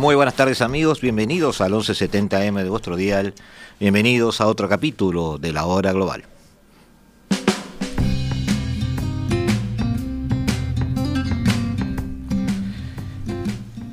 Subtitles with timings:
[0.00, 3.34] Muy buenas tardes amigos, bienvenidos al 1170M de vuestro dial,
[3.78, 6.24] bienvenidos a otro capítulo de la hora global.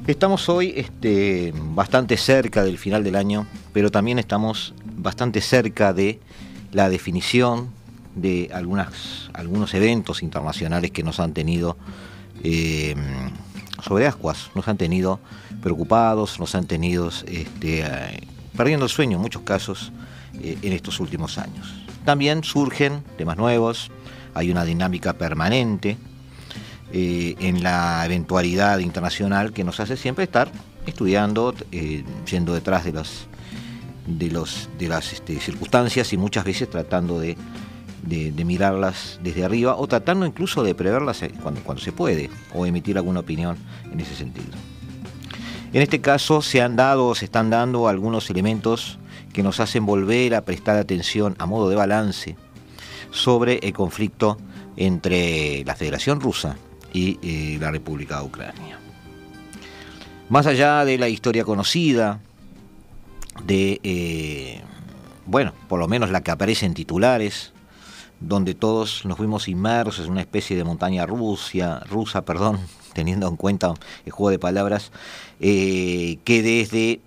[0.07, 6.21] Estamos hoy este, bastante cerca del final del año, pero también estamos bastante cerca de
[6.71, 7.71] la definición
[8.15, 11.75] de algunas, algunos eventos internacionales que nos han tenido
[12.45, 12.95] eh,
[13.83, 15.19] sobre ascuas, nos han tenido
[15.61, 18.21] preocupados, nos han tenido este, eh,
[18.55, 19.91] perdiendo el sueño en muchos casos
[20.41, 21.73] eh, en estos últimos años.
[22.05, 23.91] También surgen temas nuevos,
[24.33, 25.97] hay una dinámica permanente
[26.93, 30.51] eh, en la eventualidad internacional que nos hace siempre estar
[30.85, 31.53] estudiando,
[32.29, 33.27] yendo detrás de, los,
[34.79, 37.35] de, las este, circunstancias y muchas veces tratando de,
[38.45, 43.57] mirarlas desde arriba o tratando incluso de preverlas cuando se puede o emitir alguna opinión
[43.91, 44.53] en ese sentido.
[45.73, 48.99] En este caso se han dado, se están dando algunos elementos
[49.33, 52.35] que nos hacen volver a prestar atención a modo de balance
[53.11, 54.37] sobre el conflicto
[54.77, 56.57] entre la Federación Rusa
[56.93, 58.79] y eh, la República de Ucrania.
[60.29, 62.19] Más allá de la historia conocida,
[63.45, 64.61] de, eh,
[65.25, 67.53] bueno, por lo menos la que aparece en titulares,
[68.19, 72.59] donde todos nos fuimos inmersos en una especie de montaña rusa, rusa, perdón,
[72.97, 73.75] teniendo en cuenta
[74.07, 74.91] el juego de palabras,
[75.39, 76.99] eh, que desde,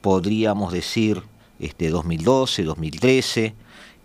[0.00, 1.22] podríamos decir,
[1.58, 3.54] este 2012, 2013,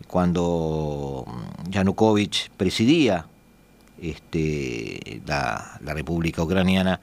[0.08, 1.26] cuando
[1.70, 3.28] Yanukovych presidía
[4.02, 7.00] este, la, República Ucraniana,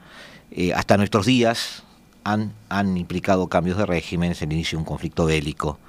[0.51, 1.81] eh, hasta nuestros días
[2.23, 5.79] han, han implicado cambios de régimen, el inicio de un conflicto bélico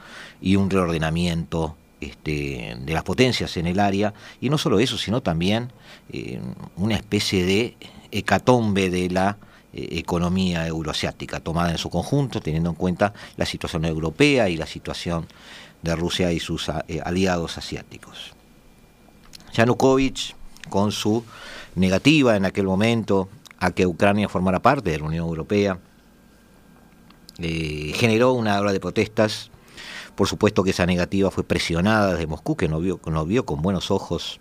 [0.40, 5.22] y un reordenamiento este, de las potencias en el área, y no solo eso, sino
[5.22, 5.72] también
[6.12, 6.38] eh,
[6.76, 7.76] una especie de
[8.14, 9.36] hecatombe de la
[9.72, 14.66] eh, economía euroasiática, tomada en su conjunto, teniendo en cuenta la situación europea y la
[14.66, 15.26] situación
[15.82, 18.32] de Rusia y sus eh, aliados asiáticos.
[19.52, 20.34] Yanukovych,
[20.70, 21.24] con su
[21.74, 25.78] negativa en aquel momento a que Ucrania formara parte de la Unión Europea,
[27.38, 29.50] eh, generó una ola de protestas.
[30.14, 34.38] Por supuesto que esa negativa fue presionada desde Moscú, que no vio, con buenos ojos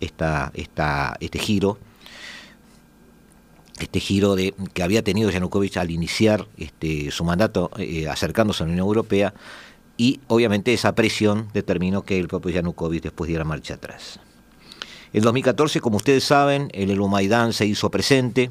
[0.00, 1.78] este giro
[3.80, 8.66] este giro de, que había tenido Yanukovych al iniciar este, su mandato eh, acercándose a
[8.66, 9.34] la Unión Europea
[9.96, 14.20] y obviamente esa presión determinó que el propio Yanukovych después diera marcha atrás.
[15.12, 18.50] En 2014, como ustedes saben, el Euromaidán se hizo presente,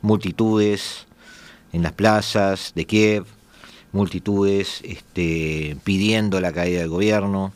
[0.00, 1.06] multitudes
[1.72, 3.24] en las plazas de Kiev,
[3.92, 7.52] multitudes este, pidiendo la caída del gobierno,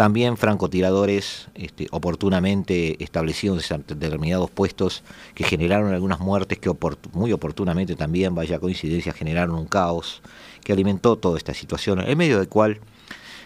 [0.00, 5.02] también francotiradores este, oportunamente establecidos en determinados puestos
[5.34, 6.74] que generaron algunas muertes que
[7.12, 10.22] muy oportunamente también, vaya coincidencia, generaron un caos
[10.64, 12.80] que alimentó toda esta situación, en medio del cual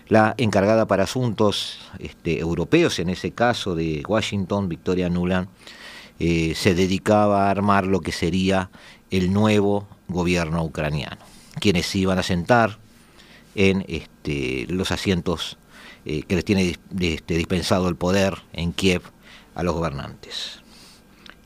[0.07, 5.49] la encargada para asuntos este, europeos, en ese caso de Washington, Victoria Nuland,
[6.21, 8.71] eh, se dedicaba a armar lo que sería
[9.11, 11.19] el nuevo gobierno ucraniano,
[11.59, 12.79] quienes se iban a sentar
[13.57, 15.59] en este, los asientos
[16.07, 19.03] eh, que les tiene este, dispensado el poder en Kiev
[19.55, 20.61] a los gobernantes.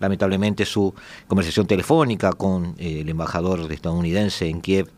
[0.00, 0.94] Lamentablemente su
[1.26, 4.90] conversación telefónica con eh, el embajador estadounidense en Kiev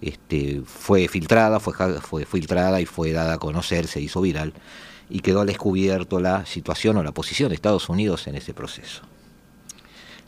[0.00, 4.52] este, fue filtrada, fue, filtrada y fue dada a conocer, se hizo viral
[5.10, 9.02] y quedó al descubierto la situación o la posición de Estados Unidos en ese proceso.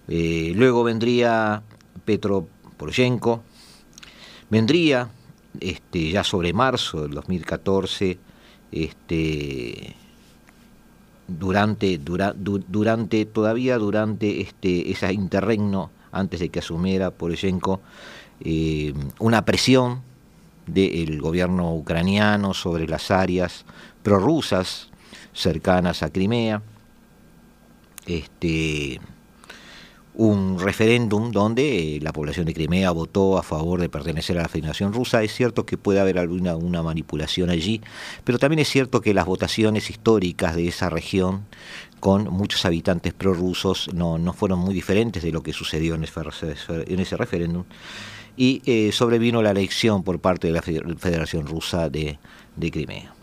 [0.08, 1.62] Eh, luego vendría
[2.04, 3.44] Petro Poroshenko,
[4.48, 5.10] vendría
[5.60, 8.18] este, ya sobre marzo del 2014
[8.72, 9.94] este,
[11.28, 11.98] durante,
[13.26, 17.80] todavía durante este, ese interregno, antes de que asumiera Poroshenko,
[18.40, 20.02] eh, una presión
[20.66, 23.64] del gobierno ucraniano sobre las áreas
[24.02, 24.88] prorrusas
[25.32, 26.62] cercanas a Crimea.
[28.06, 29.00] Este,
[30.20, 34.48] un referéndum donde eh, la población de Crimea votó a favor de pertenecer a la
[34.48, 35.22] Federación Rusa.
[35.22, 37.80] Es cierto que puede haber alguna una manipulación allí,
[38.22, 41.46] pero también es cierto que las votaciones históricas de esa región
[42.00, 47.16] con muchos habitantes prorrusos no, no fueron muy diferentes de lo que sucedió en ese,
[47.16, 47.64] referéndum.
[48.36, 52.18] y eh, sobrevino la elección por parte de la Federación Rusa de,
[52.58, 53.14] Crimea.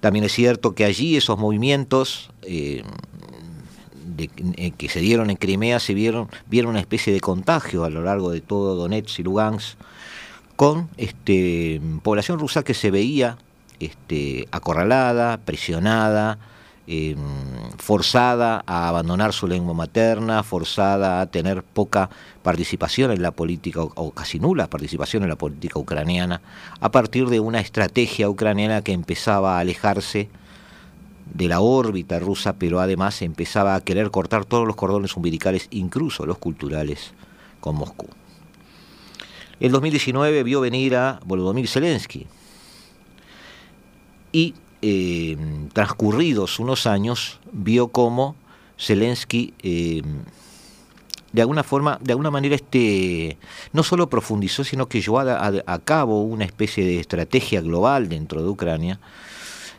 [0.00, 2.82] También es cierto que allí esos movimientos eh,
[4.16, 8.30] que se dieron en Crimea se vieron, vieron una especie de contagio a lo largo
[8.30, 9.78] de todo Donetsk y Lugansk
[10.58, 13.38] con este, población rusa que se veía
[13.78, 16.38] este, acorralada, presionada,
[16.88, 17.16] em,
[17.78, 22.10] forzada a abandonar su lengua materna, forzada a tener poca
[22.42, 26.40] participación en la política o, casi nula participación en la política ucraniana,
[26.80, 30.28] a partir de una estrategia ucraniana que empezaba a alejarse
[31.34, 36.26] de la órbita rusa, pero además empezaba a querer cortar todos los cordones umbilicales, incluso
[36.26, 37.12] los culturales,
[37.60, 38.06] con Moscú.
[39.60, 42.26] En 2019 vio venir a Volodymyr Zelensky
[44.30, 45.36] y eh,
[45.72, 48.36] transcurridos unos años vio cómo
[48.78, 50.02] Zelensky eh,
[51.32, 53.36] de alguna forma, de alguna manera, este,
[53.72, 58.48] no solo profundizó, sino que llevó a, cabo una especie de estrategia global dentro de
[58.48, 58.98] Ucrania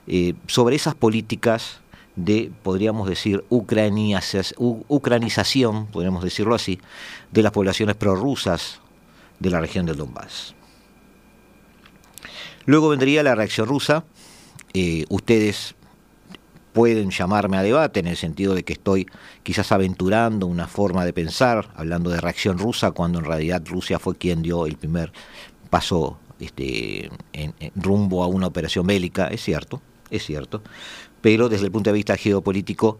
[0.09, 1.81] eh, sobre esas políticas
[2.15, 6.79] de, podríamos decir, ucranización, podríamos decirlo así,
[7.31, 8.81] de las poblaciones prorrusas
[9.39, 10.55] de la región del Donbass.
[12.65, 14.03] Luego vendría la reacción rusa.
[14.73, 15.75] Eh, ustedes
[16.73, 19.07] pueden llamarme a debate en el sentido de que estoy
[19.43, 24.15] quizás aventurando una forma de pensar, hablando de reacción rusa, cuando en realidad Rusia fue
[24.15, 25.11] quien dio el primer
[25.69, 30.61] paso este, en, rumbo a una operación bélica, es cierto, es cierto,
[31.21, 32.99] pero desde el punto de vista geopolítico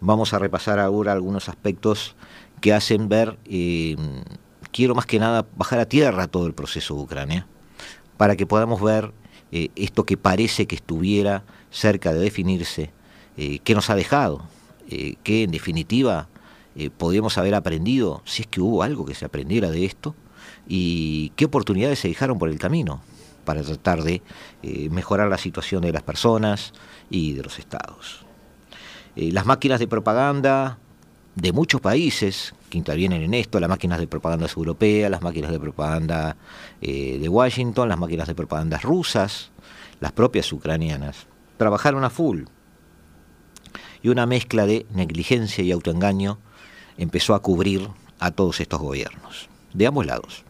[0.00, 2.16] vamos a repasar ahora algunos aspectos
[2.60, 3.96] que hacen ver eh,
[4.70, 7.46] quiero más que nada bajar a tierra todo el proceso de Ucrania,
[8.16, 9.12] para que podamos ver
[9.52, 12.90] eh, esto que parece que estuviera cerca de definirse,
[13.36, 14.42] eh, qué nos ha dejado,
[14.88, 16.28] eh, que en definitiva
[16.96, 20.14] podríamos haber aprendido, si es que hubo algo que se aprendiera de esto,
[20.66, 23.02] y qué oportunidades se dejaron por el camino
[23.44, 24.22] para tratar de
[24.90, 26.72] mejorar la situación de las personas
[27.08, 28.24] y de los estados.
[29.16, 30.78] las máquinas de propaganda
[31.34, 35.60] de muchos países que intervienen en esto, las máquinas de propaganda europeas, las máquinas de
[35.60, 36.36] propaganda
[36.80, 39.50] eh, de Washington, las máquinas de propaganda rusas,
[40.00, 41.26] las propias ucranianas,
[41.56, 42.44] trabajaron a full.
[44.02, 46.38] Y una mezcla de negligencia y autoengaño
[46.96, 47.88] empezó a cubrir
[48.18, 50.44] a todos estos gobiernos, de ambos lados.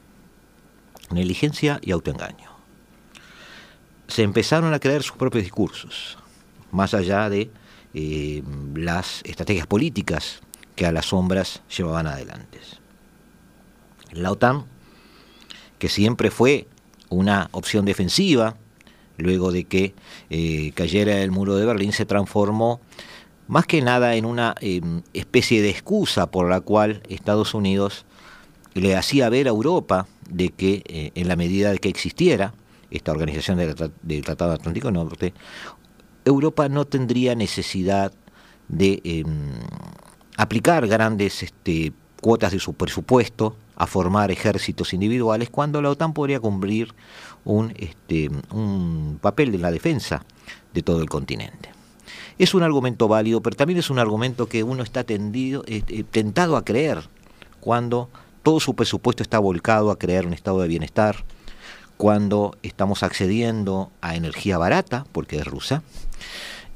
[1.10, 2.49] Negligencia y autoengaño.
[4.10, 6.18] Se empezaron a creer sus propios discursos,
[6.72, 7.50] más allá de
[7.94, 8.42] eh,
[8.74, 10.40] las estrategias políticas
[10.74, 12.58] que a las sombras llevaban adelante.
[14.10, 14.64] La OTAN,
[15.78, 16.66] que siempre fue
[17.08, 18.56] una opción defensiva,
[19.16, 19.94] luego de que
[20.28, 22.80] eh, cayera el muro de Berlín, se transformó
[23.46, 28.06] más que nada en una em, especie de excusa por la cual Estados Unidos
[28.74, 32.54] le hacía ver a Europa de que eh, en la medida de que existiera
[32.90, 35.32] esta organización del, Tratado Atlántico Norte,
[36.24, 38.12] Europa no tendría necesidad
[38.68, 39.52] de em,
[40.36, 46.38] aplicar grandes este, cuotas de su presupuesto a formar ejércitos individuales cuando la OTAN podría
[46.38, 46.94] cumplir
[47.44, 50.24] un, este, un papel en la defensa
[50.74, 51.70] de todo el continente.
[52.38, 56.56] Es un argumento válido, pero también es un argumento que uno está tendido, eh, tentado
[56.56, 57.08] a creer
[57.60, 58.08] cuando
[58.42, 61.24] todo su presupuesto está volcado a crear un estado de bienestar,
[62.00, 65.82] cuando estamos accediendo a energía barata, porque es rusa,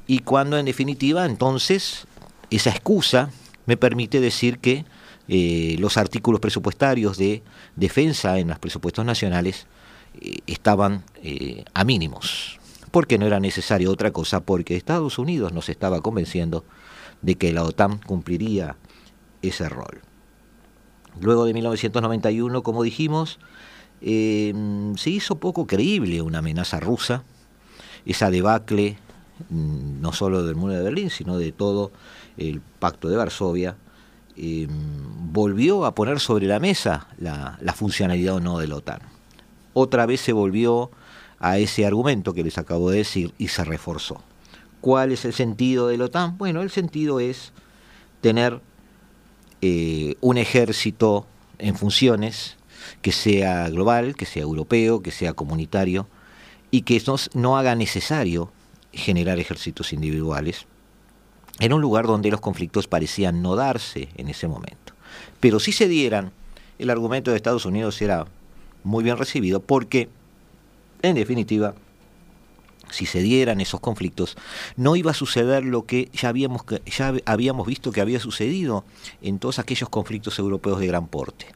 [0.06, 2.06] y cuando en definitiva entonces
[2.50, 3.30] esa excusa
[3.64, 4.84] me permite decir que
[5.28, 7.42] eh, los artículos presupuestarios de
[7.74, 9.66] defensa en los presupuestos nacionales
[10.20, 15.70] eh, estaban eh, a mínimos, porque no era necesario otra cosa, porque Estados Unidos nos
[15.70, 16.66] estaba convenciendo
[17.22, 18.76] de que la OTAN cumpliría
[19.40, 20.02] ese rol.
[21.18, 23.38] Luego de 1991, como dijimos,
[24.04, 27.24] se hizo poco creíble una amenaza rusa,
[28.04, 28.98] esa debacle
[29.48, 31.90] mm, no solo del muro de Berlín, sino de todo
[32.36, 33.76] el Pacto de Varsovia,
[34.36, 39.00] eh, volvió a poner sobre la mesa la, funcionalidad o no de la OTAN.
[39.72, 40.90] Otra vez se volvió
[41.38, 44.22] a ese argumento que les acabo de decir y se reforzó.
[44.80, 46.36] ¿Cuál es el sentido de la OTAN?
[46.36, 47.52] Bueno, el sentido es
[48.20, 48.60] tener
[49.62, 51.26] eh, un ejército
[51.58, 52.56] en funciones
[53.02, 56.06] que sea global, que sea europeo, que sea comunitario
[56.70, 57.02] y que
[57.34, 58.50] no haga necesario
[58.92, 60.66] generar ejércitos individuales
[61.60, 64.92] era un lugar donde los conflictos parecían no darse en ese momento.
[65.40, 66.32] Pero si se dieran,
[66.78, 68.26] el argumento de Estados Unidos era
[68.82, 70.08] muy bien recibido porque,
[71.02, 71.74] en definitiva,
[72.90, 74.36] si se dieran esos conflictos,
[74.76, 78.84] no iba a suceder lo que ya habíamos, ya habíamos visto que había sucedido
[79.22, 81.46] en todos aquellos conflictos europeos de gran porte.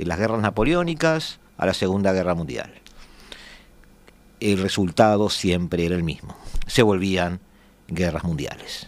[0.00, 2.72] De las guerras napoleónicas a la Segunda Guerra Mundial.
[4.40, 6.34] El resultado siempre era el mismo.
[6.66, 7.38] Se volvían
[7.86, 8.86] guerras mundiales.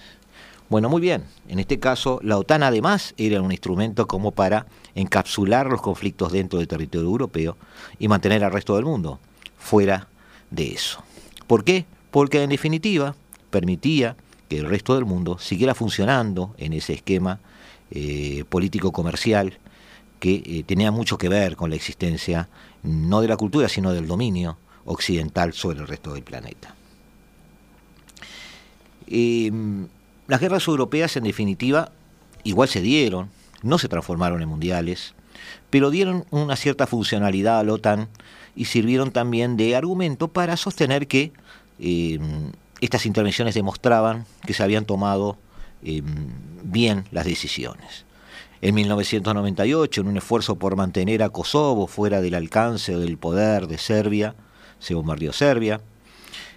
[0.71, 1.25] Bueno, muy bien.
[1.49, 4.64] En este caso, la OTAN además era un instrumento como para
[4.95, 7.59] encapsular los conflictos dentro del territorio europeo
[7.99, 9.21] y mantener al resto del mundo
[9.59, 10.09] fuera
[10.50, 11.04] de eso.
[11.47, 11.85] ¿Por qué?
[12.11, 13.16] Porque en definitiva
[13.50, 14.16] permitía
[14.49, 17.38] que el resto del mundo siguiera funcionando en ese esquema
[17.90, 19.59] eh, político-comercial
[20.23, 22.49] que eh, tenía mucho que ver con la existencia
[22.85, 26.76] no de la cultura, sino del dominio occidental sobre el resto del planeta.
[29.09, 29.88] Em,
[30.29, 31.91] las guerras europeas, en definitiva,
[32.45, 33.31] igual se dieron,
[33.64, 35.14] no se transformaron en mundiales,
[35.71, 38.09] pero dieron una cierta funcionalidad a la OTAN
[38.55, 41.33] y sirvieron también de argumento para sostener que
[41.81, 45.37] em, estas intervenciones demostraban que se habían tomado
[45.83, 46.05] em,
[46.62, 48.05] bien las decisiones.
[48.64, 53.76] En 1998, en un esfuerzo por mantener a Kosovo fuera del alcance del poder de
[53.76, 54.37] Serbia,
[54.78, 55.81] se bombardeó Serbia.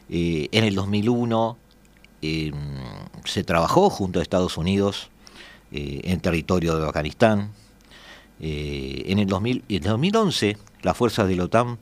[0.08, 1.58] Eh, en el 2001
[2.22, 2.54] em,
[3.24, 5.10] se trabajó junto a Estados Unidos
[5.72, 7.50] eh, en territorio de Afganistán.
[8.40, 11.78] Eh, en, el 2011 las fuerzas de la OTAN mm,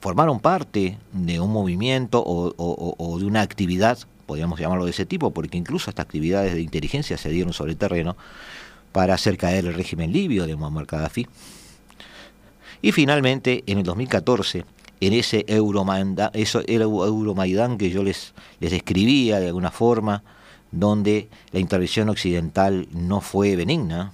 [0.00, 5.56] formaron parte de un movimiento o, de una actividad, podríamos llamarlo de ese tipo, porque
[5.56, 8.14] incluso estas actividades de inteligencia se dieron sobre el terreno
[8.92, 11.26] para hacer caer el régimen libio de Muammar Gaddafi.
[12.82, 14.66] Y finalmente, en el 2014,
[15.00, 20.22] en ese Euromaidán, eso era Euromaidán que yo les, les describía de alguna forma,
[20.70, 24.12] donde la intervención occidental no fue benigna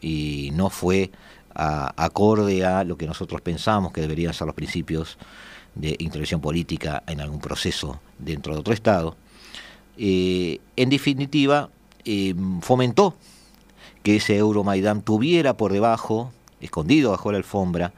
[0.00, 1.12] y no fue
[1.54, 5.18] acorde a lo que nosotros pensamos que deberían ser los principios
[5.74, 9.16] de intervención política en algún proceso dentro de otro Estado.
[9.98, 11.70] Eh, en definitiva,
[12.04, 13.14] eh, fomentó
[14.02, 17.92] que ese Euromaidán tuviera por debajo, escondido bajo la alfombra,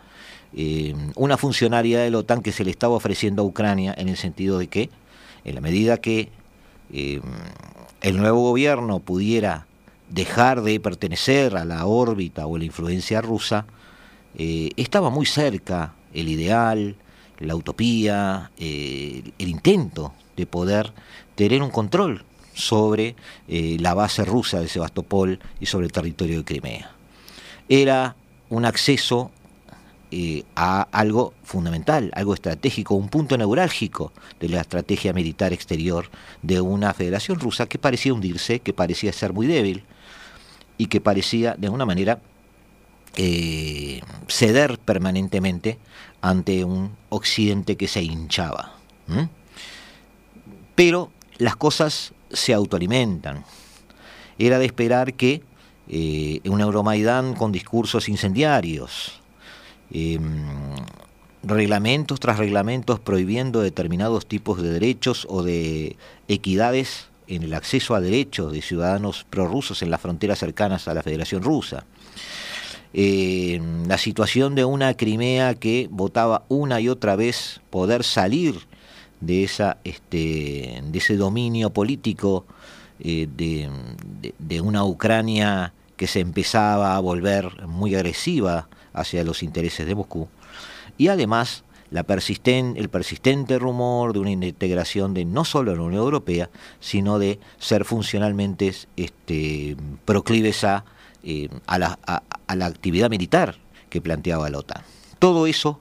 [0.57, 4.17] eh, una funcionalidad de la OTAN que se le estaba ofreciendo a Ucrania en el
[4.17, 4.91] sentido de que,
[5.45, 6.31] en la medida que
[6.91, 9.67] el nuevo gobierno pudiera
[10.11, 13.67] dejar de pertenecer a la órbita o la influencia rusa,
[14.37, 16.95] estaba muy cerca el ideal,
[17.41, 20.93] la utopía, el intento de poder
[21.35, 22.25] tener un control
[22.55, 23.17] sobre
[23.49, 26.91] eh, la base rusa de Sebastopol y sobre el territorio de Crimea.
[27.69, 28.17] Era
[28.51, 29.31] un acceso
[30.55, 36.09] a algo fundamental, algo estratégico, un punto neurálgico de la estrategia militar exterior
[36.43, 39.85] de una federación rusa que parecía hundirse, que parecía ser muy débil,
[40.79, 42.21] y que parecía de alguna manera
[43.17, 45.79] eh, ceder permanentemente
[46.21, 48.73] ante un occidente que se hinchaba.
[50.75, 53.45] Pero las cosas se autoalimentan.
[54.39, 55.43] Era de esperar que
[55.89, 59.21] eh, un Euromaidán con discursos incendiarios,
[59.91, 60.45] em,
[61.43, 68.01] reglamentos tras reglamentos prohibiendo determinados tipos de derechos o de equidades en el acceso a
[68.01, 71.85] derechos de ciudadanos prorrusos en las fronteras cercanas a la Federación Rusa.
[72.95, 78.55] Eh, la situación de una Crimea que votaba una y otra vez poder salir
[79.27, 82.45] de, esa, este, de ese dominio político
[83.01, 89.95] eh, de, una Ucrania que se empezaba a volver muy agresiva hacia los intereses de
[89.95, 90.29] Moscú.
[90.97, 96.51] Y además la el persistente rumor de una integración de no solo la Unión Europea,
[96.81, 100.85] sino de ser funcionalmente este, proclives a,
[101.23, 103.57] eh, a, la, actividad militar
[103.91, 104.83] que planteaba la OTAN.
[105.21, 105.81] Todo eso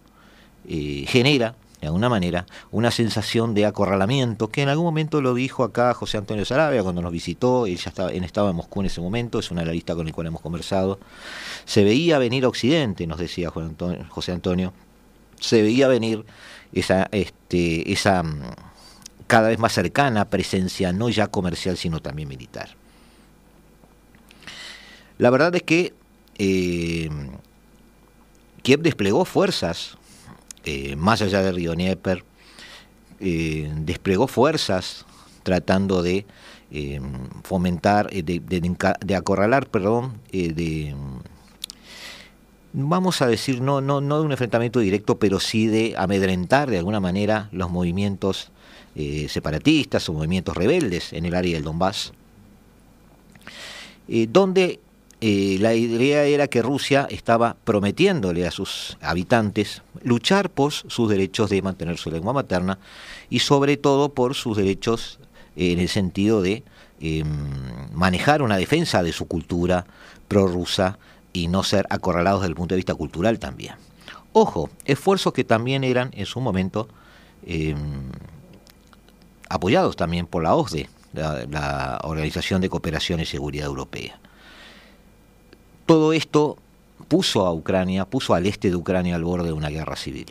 [0.67, 5.65] eh, genera, de alguna manera, una sensación de acorralamiento, que en algún momento lo dijo
[5.65, 9.01] acá José Antonio Sarabia cuando nos visitó, él ya estaba, estaba en Moscú en ese
[9.01, 10.97] momento, es una analista con el cual hemos conversado.
[11.65, 14.71] Se veía venir a Occidente, nos decía José Antonio,
[15.41, 16.23] se veía venir
[16.71, 18.43] esa, este, esa mm,
[19.27, 22.69] cada vez más cercana presencia, no ya comercial, sino también militar.
[25.17, 25.93] La verdad es que
[26.37, 27.09] eh,
[28.61, 29.97] Kiev desplegó fuerzas,
[30.65, 32.23] eh, más allá de Río Dnieper,
[33.19, 35.05] eh, desplegó fuerzas
[35.43, 36.25] tratando de
[37.43, 40.95] fomentar, de, acorralar, perdón, de
[42.73, 46.79] vamos a decir, no, no, no de un enfrentamiento directo, pero sí de amedrentar de
[46.79, 48.51] alguna manera los movimientos
[48.95, 52.13] eh, separatistas o movimientos rebeldes en el área del Donbass,
[54.07, 54.79] eh, donde
[55.25, 61.49] eh, la idea era que Rusia estaba prometiéndole a sus habitantes luchar por sus derechos
[61.49, 62.77] de mantener su lengua materna
[63.29, 65.19] y sobre todo por sus derechos
[65.55, 66.63] en el sentido de
[66.99, 67.25] em,
[67.93, 69.85] manejar una defensa de su cultura
[70.27, 70.97] prorrusa
[71.31, 73.75] y no ser acorralados desde el punto de vista cultural también.
[74.33, 76.89] Ojo, esfuerzos que también eran en su momento
[77.45, 78.11] em,
[79.47, 84.19] apoyados también por la OSDE, la, Organización de Cooperación y Seguridad Europea.
[85.93, 86.57] Todo esto
[87.07, 90.25] puso a Ucrania, puso al este de Ucrania al borde de una guerra civil,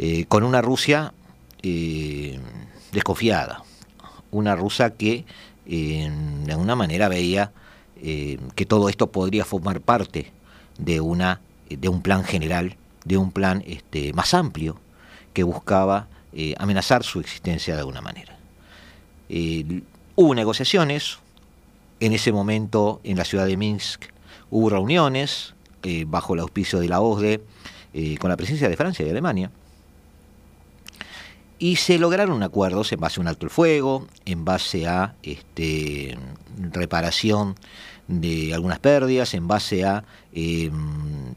[0.00, 1.14] eh, con una Rusia
[1.62, 2.40] eh,
[2.90, 3.62] desconfiada,
[4.32, 5.24] una Rusia que
[5.64, 7.52] de alguna manera veía
[8.02, 10.32] eh, que todo esto podría formar parte
[10.76, 14.76] de, una, de un plan general, de un plan este, más amplio
[15.34, 16.08] que buscaba
[16.58, 18.36] amenazar su existencia de alguna manera.
[20.16, 21.18] Hubo negociaciones,
[22.00, 24.11] en ese momento en la ciudad de Minsk
[24.52, 25.54] hubo reuniones
[26.06, 27.40] bajo el auspicio de la OSDE
[28.20, 29.50] con la presencia de Francia y Alemania,
[31.62, 36.18] y se lograron acuerdos en base a un alto el fuego, en base a este,
[36.58, 37.54] reparación
[38.08, 41.34] de algunas pérdidas, en base a em,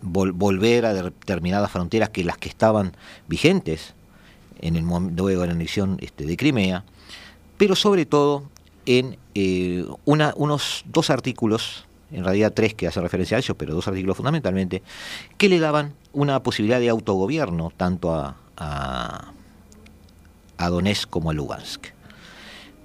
[0.00, 2.96] volver a determinadas fronteras que las que estaban
[3.28, 3.92] vigentes
[4.60, 6.84] en el luego de la anexión este, de Crimea,
[7.58, 8.44] pero sobre todo
[8.86, 13.88] en eh, unos dos artículos, en realidad tres que hacen referencia a ellos, pero dos
[13.88, 14.82] artículos fundamentalmente,
[15.38, 18.36] que le daban una posibilidad de autogobierno tanto a
[20.58, 21.86] a Donetsk como a Lugansk.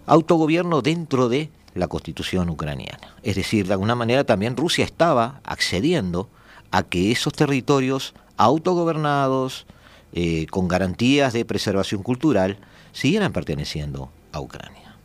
[0.06, 3.16] Autogobierno dentro de la constitución ucraniana.
[3.24, 6.30] Es decir, de alguna manera también Rusia estaba accediendo
[6.72, 9.66] a que esos territorios autogobernados,
[10.14, 12.58] eh, con garantías de preservación cultural,
[12.92, 14.96] siguieran perteneciendo a Ucrania.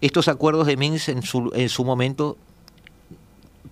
[0.00, 2.36] Estos acuerdos de Minsk en su, en su momento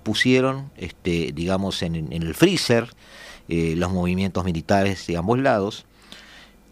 [0.03, 2.91] pusieron, este, digamos, en, el freezer
[3.49, 5.85] eh, los movimientos militares de ambos lados,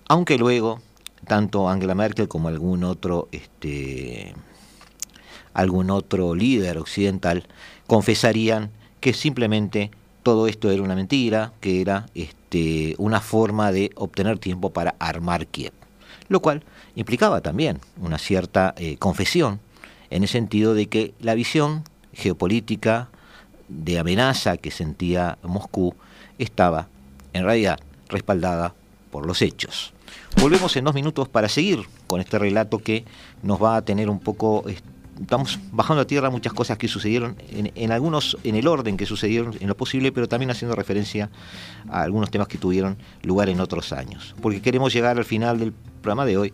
[0.08, 0.80] aunque luego
[1.26, 4.34] tanto Angela Merkel como algún otro este,
[5.52, 7.46] algún otro líder occidental
[7.86, 8.70] confesarían
[9.00, 9.90] que simplemente
[10.22, 15.46] todo esto era una mentira, que era este, una forma de obtener tiempo para armar
[15.46, 15.72] Kiev,
[16.28, 16.62] lo cual
[16.94, 19.60] implicaba también una cierta eh, confesión
[20.10, 23.08] en el sentido de que la visión geopolítica
[23.70, 25.94] de amenaza que sentía Moscú
[26.38, 26.88] estaba
[27.32, 27.78] en realidad
[28.08, 28.74] respaldada
[29.10, 29.92] por los hechos.
[30.40, 33.04] Volvemos en dos minutos para seguir con este relato que
[33.42, 34.64] nos va a tener un poco...
[35.20, 39.54] Estamos bajando a tierra muchas cosas que sucedieron, en, algunos en el orden que sucedieron
[39.60, 41.28] en lo posible, pero también haciendo referencia
[41.90, 44.34] a algunos temas que tuvieron lugar en otros años.
[44.40, 46.52] Porque queremos llegar al final del programa de hoy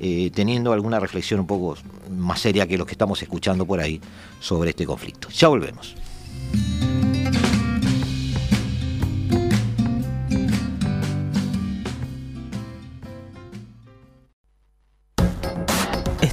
[0.00, 1.76] eh, teniendo alguna reflexión un poco
[2.10, 4.00] más seria que lo que estamos escuchando por ahí
[4.40, 5.28] sobre este conflicto.
[5.28, 5.94] Ya volvemos.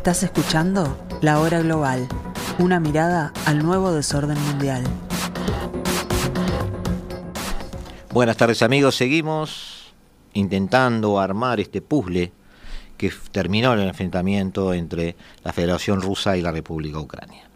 [0.06, 2.08] Estás escuchando La Hora Global,
[2.60, 4.84] una mirada al nuevo desorden mundial.
[8.12, 9.96] Buenas tardes amigos, seguimos
[10.34, 12.32] intentando armar este puzzle
[12.98, 17.50] que terminó el enfrentamiento entre la Federación Rusa y la República Ucrania.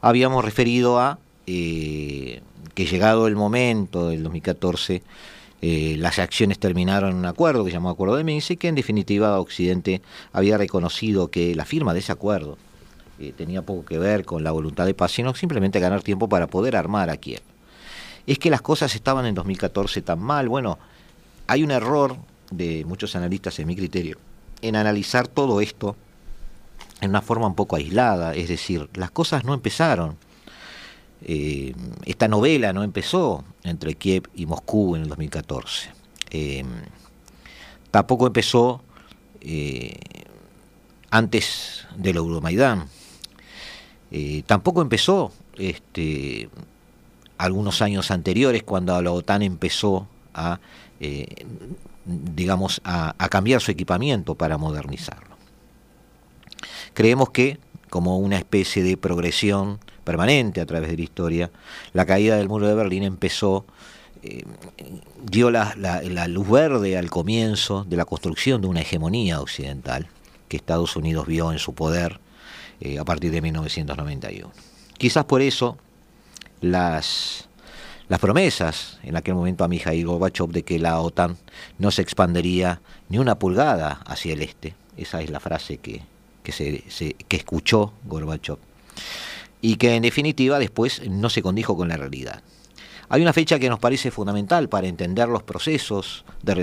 [0.00, 2.42] Habíamos referido a eh,
[2.76, 5.02] que llegado el momento del 2014
[5.60, 8.68] eh, las acciones terminaron en un acuerdo que se llamó Acuerdo de Minsk y que
[8.68, 12.58] en definitiva Occidente había reconocido que la firma de ese acuerdo
[13.18, 16.46] eh, tenía poco que ver con la voluntad de paz, sino simplemente ganar tiempo para
[16.46, 17.42] poder armar a Kiev.
[18.26, 20.48] Es que las cosas estaban en 2014 tan mal.
[20.48, 20.78] Bueno,
[21.48, 22.16] hay un error
[22.50, 24.18] de muchos analistas en mi criterio
[24.62, 25.96] en analizar todo esto
[27.00, 30.16] en una forma un poco aislada, es decir, las cosas no empezaron
[31.22, 35.90] eh, esta novela no empezó entre Kiev y Moscú en el 2014.
[36.30, 36.64] Eh,
[37.90, 38.82] tampoco empezó
[39.40, 39.98] eh,
[41.10, 42.88] antes del Euromaidán.
[44.46, 46.48] tampoco empezó este,
[47.36, 50.60] algunos años anteriores cuando la OTAN empezó a,
[52.04, 55.36] digamos, a cambiar su equipamiento para modernizarlo.
[56.94, 57.58] Creemos que
[57.90, 61.50] como una especie de progresión permanente a través de la historia.
[61.92, 63.66] La caída del muro de Berlín empezó,
[64.22, 64.42] eh,
[65.22, 65.74] dio la,
[66.28, 70.08] luz verde al comienzo de la construcción de una hegemonía occidental
[70.48, 72.20] que Estados Unidos vio en su poder
[72.80, 74.50] eh, a partir de 1991.
[74.96, 75.76] Quizás por eso
[76.62, 77.46] las,
[78.18, 81.36] promesas en aquel momento a Mikhail Gorbachev de que la OTAN
[81.78, 86.00] no se expandería ni una pulgada hacia el este, esa es la frase que,
[86.42, 86.82] que, se,
[87.28, 88.56] que escuchó Gorbachev
[89.60, 92.42] y que en definitiva después no se condijo con la realidad.
[93.10, 96.54] Hay una fecha que nos parece fundamental para entender los procesos de,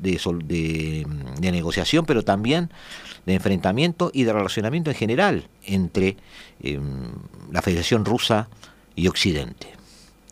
[0.00, 1.06] de,
[1.38, 2.70] de, negociación, pero también
[3.24, 6.16] de enfrentamiento y de relacionamiento en general entre
[6.60, 7.12] em,
[7.52, 8.48] la Federación Rusa
[8.96, 9.68] y Occidente.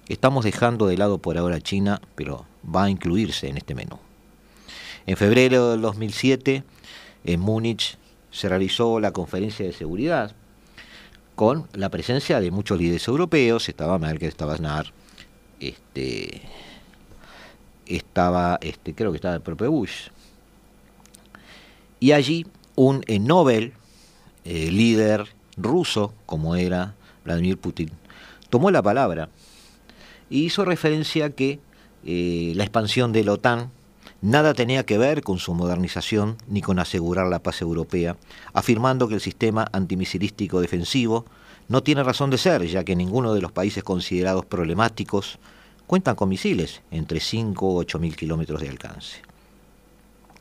[0.08, 3.96] Estamos dejando de lado por ahora China, pero va a incluirse en este menú.
[5.06, 6.64] En febrero del 2007,
[7.24, 7.96] en Múnich,
[8.32, 10.34] se realizó la conferencia de seguridad
[11.40, 14.92] con la presencia de muchos líderes europeos, estaba Merkel, estaba Aznar,
[15.58, 16.42] este,
[17.86, 20.08] estaba, este, creo que estaba el propio Bush.
[21.98, 23.72] Y allí un eh, Nobel,
[24.44, 27.90] eh, líder ruso, como era Vladimir Putin,
[28.50, 29.30] tomó la palabra
[30.28, 31.58] y hizo referencia a que
[32.04, 33.70] eh, la expansión de la OTAN
[34.22, 38.16] nada tenía que ver con su modernización ni con asegurar la paz europea,
[38.52, 41.24] afirmando que el sistema antimisilístico defensivo
[41.68, 45.38] no tiene razón de ser, ya que ninguno de los países considerados problemáticos
[45.86, 49.22] cuentan con misiles entre 5 o 8 mil kilómetros de alcance.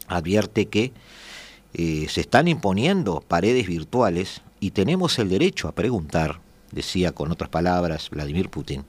[0.08, 0.92] Advierte que
[1.74, 6.40] eh, se están imponiendo paredes virtuales y tenemos el derecho a preguntar,
[6.72, 8.86] decía con otras palabras Vladimir Putin,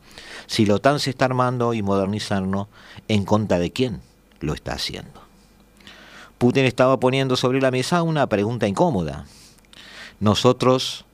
[0.47, 2.69] si la OTAN se está armando y modernizando,
[3.07, 4.01] ¿en contra de quién
[4.41, 5.21] lo está haciendo?
[6.39, 9.27] Putin estaba poniendo sobre la mesa una pregunta incómoda.
[10.21, 11.05] Nosotros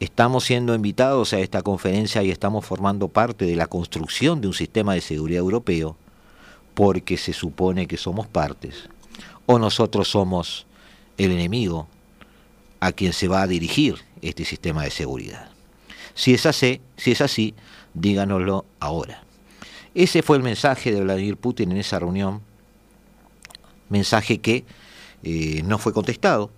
[0.00, 4.54] estamos siendo invitados a esta conferencia y estamos formando parte de la construcción de un
[4.54, 5.96] sistema de seguridad europeo
[6.74, 8.88] porque se supone que somos partes.
[9.46, 10.66] O nosotros somos
[11.18, 11.86] el enemigo
[12.80, 15.50] a quien se va a dirigir este sistema de seguridad.
[16.14, 17.54] Si es así, si es así
[17.94, 19.25] díganoslo ahora.
[19.96, 22.42] Ese fue el mensaje de Vladimir Putin en esa reunión,
[23.88, 24.66] mensaje que
[25.22, 26.50] eh, no fue contestado,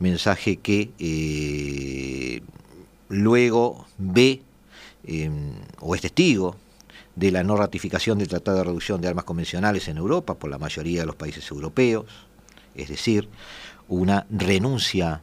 [0.00, 2.42] mensaje que eh,
[3.08, 4.42] luego ve
[5.06, 6.56] em, o es testigo
[7.14, 10.58] de la no ratificación del Tratado de Reducción de Armas Convencionales en Europa por la
[10.58, 12.06] mayoría de los países europeos,
[12.74, 13.28] es decir,
[13.86, 15.22] una renuncia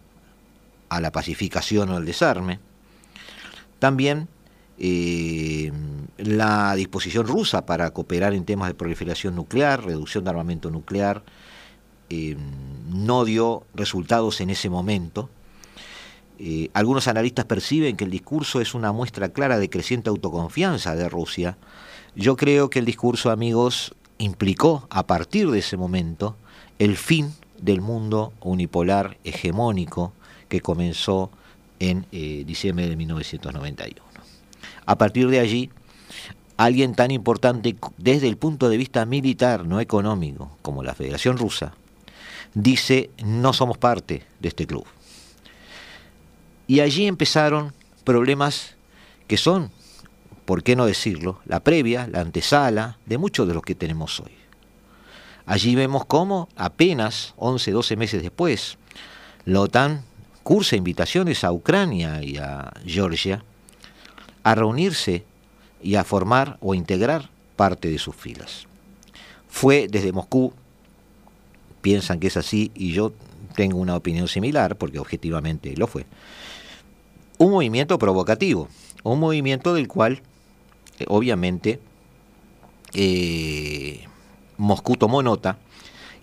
[0.88, 2.62] a la pacificación o al desarme.
[3.79, 4.29] También
[4.79, 5.71] eh,
[6.17, 11.23] la disposición rusa para cooperar en temas de proliferación nuclear, reducción de armamento nuclear,
[12.09, 12.38] eh,
[12.89, 15.29] no dio resultados en ese momento.
[16.39, 21.07] Eh, algunos analistas perciben que el discurso es una muestra clara de creciente autoconfianza de
[21.07, 21.57] Rusia.
[22.15, 26.36] Yo creo que el discurso, amigos, implicó a partir de ese momento
[26.79, 30.13] el fin del mundo unipolar hegemónico
[30.49, 31.31] que comenzó
[31.79, 34.12] en diciembre de 1991.
[34.85, 35.69] A partir de allí,
[36.57, 41.73] alguien tan importante desde el punto de vista militar, no económico, como la Federación Rusa,
[42.53, 44.85] dice no somos parte de este club.
[46.67, 48.75] Y allí empezaron problemas
[49.27, 49.71] que son,
[50.45, 54.31] por qué no decirlo, la previa, la antesala de muchos de los que tenemos hoy.
[55.45, 58.77] Allí vemos cómo apenas 11, 12 meses después,
[59.45, 60.03] la OTAN
[60.43, 63.43] cursa invitaciones a Ucrania y a Georgia
[64.43, 65.23] a reunirse
[65.82, 68.67] y a formar o integrar parte de sus filas.
[69.49, 70.53] Fue desde Moscú,
[71.82, 73.13] piensan que es así y yo
[73.56, 76.06] tengo una opinión similar porque objetivamente lo fue,
[77.38, 78.67] un movimiento provocativo,
[79.03, 80.21] un movimiento del cual
[80.99, 81.79] eh, obviamente
[82.93, 84.06] eh,
[84.58, 85.58] Moscú tomó nota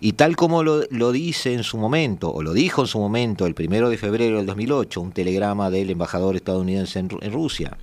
[0.03, 3.53] y tal como lo, dice en su momento, o lo dijo en su momento, el
[3.53, 7.77] primero de febrero del 2008, un telegrama del embajador estadounidense en, Rusia,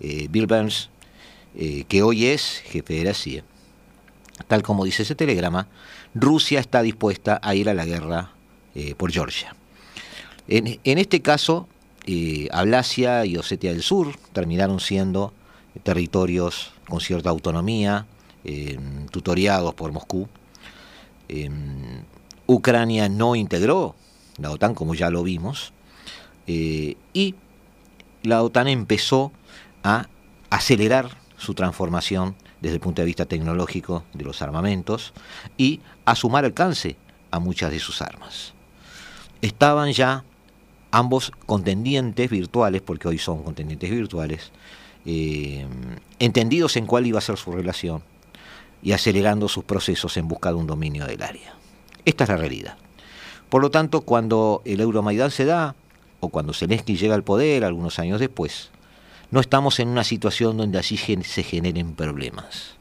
[0.00, 0.90] eh, Bill Burns,
[1.56, 3.44] eh, que hoy es jefe de la CIA,
[4.48, 5.68] tal como dice ese telegrama,
[6.14, 8.32] Rusia está dispuesta a ir a la guerra
[8.74, 9.54] eh, por Georgia.
[10.48, 11.66] En, este caso,
[12.52, 15.32] Ablasia y Osetia del Sur terminaron siendo
[15.82, 18.06] territorios con cierta autonomía,
[19.10, 20.28] tutoriados por Moscú.
[22.46, 23.96] Ucrania no integró
[24.38, 25.72] la OTAN, como ya lo vimos,
[26.46, 27.34] eh, y
[28.22, 29.32] la OTAN empezó
[29.86, 30.08] a
[30.50, 35.12] acelerar su transformación desde el punto de vista tecnológico de los armamentos
[35.56, 36.96] y a sumar alcance
[37.30, 38.52] a muchas de sus armas.
[39.42, 40.24] Estaban ya
[40.90, 44.50] ambos contendientes virtuales, porque hoy son contendientes virtuales,
[45.04, 45.64] eh,
[46.18, 48.02] entendidos en cuál iba a ser su relación
[48.82, 51.54] y acelerando sus procesos en busca de un dominio del área.
[52.04, 52.76] Esta es la realidad.
[53.48, 55.76] Por lo tanto, cuando el Euromaidán se da,
[56.18, 58.70] o cuando Zelensky llega al poder algunos años después,
[59.30, 62.76] no estamos en una situación donde allí se generen problemas.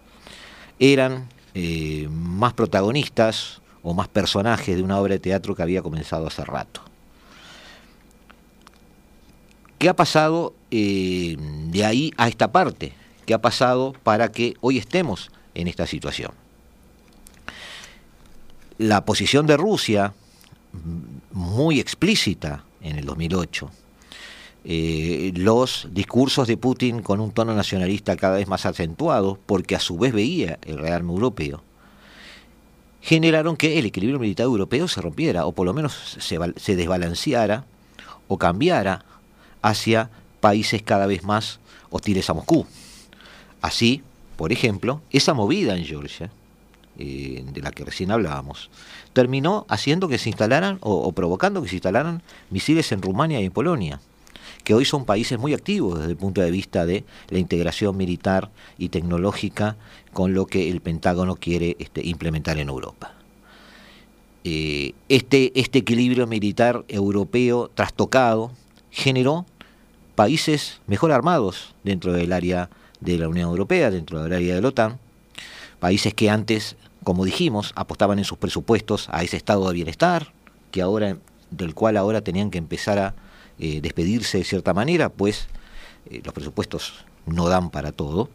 [0.79, 6.27] Eran eh, más protagonistas o más personajes de una obra de teatro que había comenzado
[6.27, 6.81] hace rato.
[9.77, 12.93] ¿Qué ha pasado eh, de ahí a esta parte?
[13.25, 16.31] ¿Qué ha pasado para que hoy estemos en esta situación.
[18.77, 20.13] La posición de Rusia,
[21.31, 23.71] muy explícita en el 2008,
[24.65, 29.79] eh, los discursos de Putin con un tono nacionalista cada vez más acentuado, porque a
[29.79, 31.63] su vez veía el rearme europeo,
[33.01, 37.65] generaron que el equilibrio militar europeo se rompiera, o por lo menos se, se desbalanceara
[38.27, 39.05] o cambiara
[39.61, 42.65] hacia países cada vez más hostiles a Moscú.
[43.61, 44.03] Así,
[44.35, 46.29] por ejemplo, esa movida en Georgia,
[46.97, 48.69] eh, de la que recién hablábamos,
[49.13, 53.51] terminó haciendo que se instalaran o, provocando que se instalaran misiles en Rumania y en
[53.51, 53.99] Polonia,
[54.65, 58.51] que hoy son países muy activos desde el punto de vista de la integración militar
[58.77, 59.77] y tecnológica
[60.11, 63.13] con lo que el Pentágono quiere este, implementar en Europa.
[64.43, 68.51] Eh, este, este equilibrio militar europeo trastocado
[68.91, 69.45] generó
[70.15, 74.67] países mejor armados dentro del área de la Unión Europea, dentro del área de la
[74.67, 74.99] OTAN,
[75.79, 76.75] países que antes
[77.05, 80.33] como dijimos, apostaban en sus presupuestos a ese estado de bienestar,
[80.71, 81.17] que ahora,
[81.51, 83.13] del cual ahora tenían que empezar a
[83.59, 85.47] eh, despedirse de cierta manera, pues
[86.09, 88.29] eh, los presupuestos no dan para todo.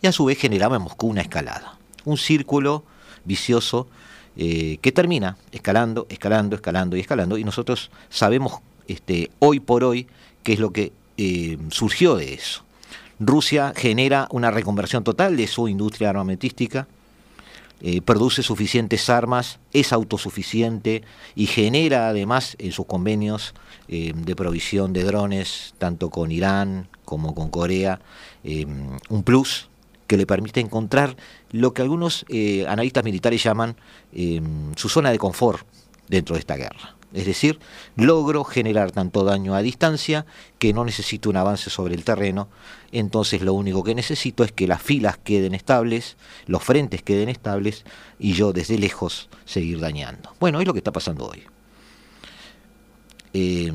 [0.00, 2.84] Y a su vez generaba en Moscú una escalada, un círculo
[3.24, 3.86] vicioso
[4.36, 7.38] eh, que termina escalando, escalando, escalando y escalando.
[7.38, 10.06] Y nosotros sabemos este, hoy por hoy
[10.42, 10.92] qué es lo que
[11.70, 12.64] surgió de eso.
[13.20, 16.88] Rusia genera una reconversión total de su industria armamentística,
[17.86, 21.02] eh, produce suficientes armas, es autosuficiente
[21.34, 23.52] y genera además en sus convenios
[23.88, 28.00] eh, de provisión de drones, tanto con Irán como con Corea,
[28.42, 29.68] eh, un plus
[30.06, 31.14] que le permite encontrar
[31.50, 32.24] lo que algunos
[32.66, 33.76] analistas militares llaman
[34.76, 35.66] su zona de confort
[36.08, 36.94] dentro de esta guerra.
[37.14, 37.60] Es decir,
[37.94, 40.26] logro generar tanto daño a distancia
[40.58, 42.48] que no necesito un avance sobre el terreno,
[42.90, 47.84] entonces lo único que necesito es que las filas queden estables, los frentes queden estables
[48.18, 50.34] y yo desde lejos seguir dañando.
[50.40, 51.44] Bueno, es lo que está pasando hoy.
[53.32, 53.74] Em,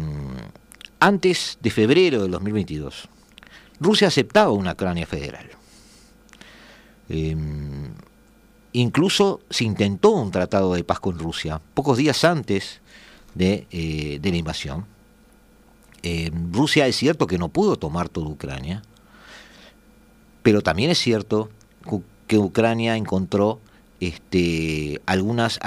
[0.99, 3.07] antes de febrero del 2022,
[3.79, 5.49] Rusia aceptaba una Ucrania federal.
[7.07, 7.93] Em,
[8.73, 11.61] incluso se intentó un tratado de paz con Rusia.
[11.73, 12.81] Pocos días antes
[13.37, 14.85] eh, de, la invasión.
[16.01, 18.81] Eh, Rusia es cierto que no pudo tomar toda Ucrania,
[20.41, 21.49] pero también es cierto
[22.27, 23.59] que Ucrania encontró
[23.99, 25.59] este, algunas,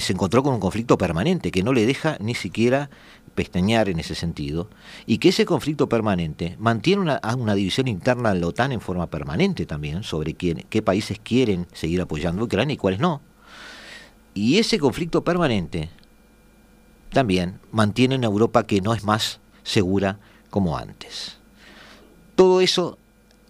[0.00, 2.90] se encontró con un conflicto permanente que no le deja ni siquiera
[3.34, 4.68] pestañear en ese sentido,
[5.06, 9.06] y que ese conflicto permanente mantiene una, una división interna en la OTAN en forma
[9.08, 13.22] permanente también sobre quién, qué países quieren seguir apoyando a Ucrania y cuáles no.
[14.34, 15.90] Y ese conflicto permanente
[17.10, 20.18] también mantiene una Europa que no es más segura
[20.48, 21.36] como antes.
[22.34, 22.98] Todo eso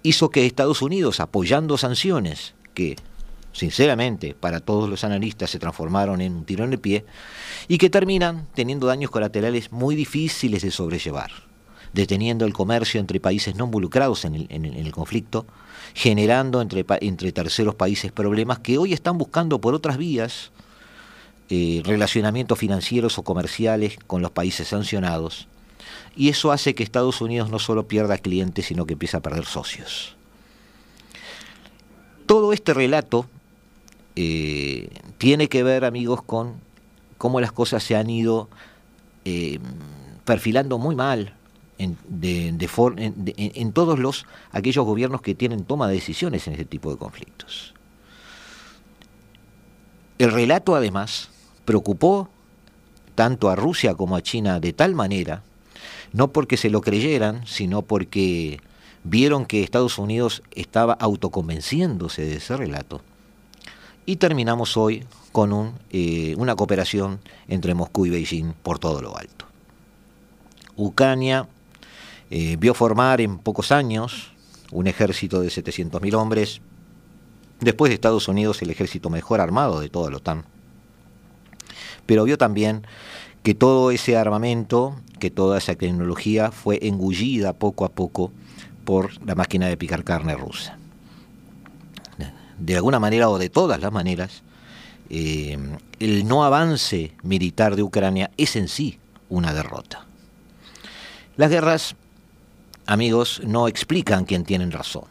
[0.02, 2.96] hizo que Estados Unidos, apoyando sanciones que,
[3.52, 7.04] sinceramente, para todos los analistas se transformaron en un tiro en el pie,
[7.68, 11.30] y que terminan teniendo daños colaterales muy difíciles de sobrellevar,
[11.92, 15.46] deteniendo el comercio entre países no involucrados en el, conflicto,
[15.94, 20.52] generando entre, entre terceros países problemas que hoy están buscando por otras vías
[21.52, 25.48] eh, relacionamientos financieros o comerciales con los países sancionados.
[26.14, 29.46] Y eso hace que Estados Unidos no solo pierda clientes, sino que empieza a perder
[29.46, 30.14] socios.
[32.26, 33.26] Todo este relato
[34.14, 36.54] eh, tiene que ver, amigos, con
[37.18, 38.48] cómo las cosas se han ido
[39.24, 39.58] eh,
[40.24, 41.34] perfilando muy mal
[41.78, 41.98] en,
[43.36, 47.74] en, todos los aquellos gobiernos que tienen toma de decisiones en este tipo de conflictos.
[50.18, 51.30] El relato, además,
[51.64, 52.28] preocupó
[53.14, 55.42] tanto a Rusia como a China de tal manera,
[56.12, 58.60] no porque se lo creyeran, sino porque
[59.04, 63.02] vieron que Estados Unidos estaba autoconvenciéndose de ese relato.
[64.06, 69.44] Y terminamos hoy con eh, una cooperación entre Moscú y Beijing por todo lo alto.
[70.76, 71.46] Ucrania
[72.30, 74.32] eh, vio formar en pocos años
[74.72, 76.60] un ejército de 700.000 hombres,
[77.60, 80.44] después de Estados Unidos el ejército mejor armado de toda la OTAN
[82.06, 82.86] pero vio también
[83.42, 88.32] que todo ese armamento, que toda esa tecnología fue engullida poco a poco
[88.84, 90.76] por la máquina de picar carne rusa.
[92.58, 94.42] De alguna manera o de todas las maneras,
[95.08, 95.58] eh,
[95.98, 98.98] el no avance militar de Ucrania es en sí
[99.30, 100.06] una derrota.
[101.36, 101.96] Las guerras,
[102.84, 105.04] amigos, no explican quién tiene razón,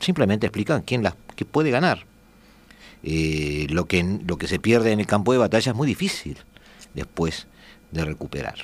[0.00, 2.04] simplemente explican quién las que puede ganar.
[3.02, 6.38] Eh, lo, que, lo que se pierde en el campo de batalla es muy difícil
[6.94, 7.46] después
[7.92, 8.56] de recuperar.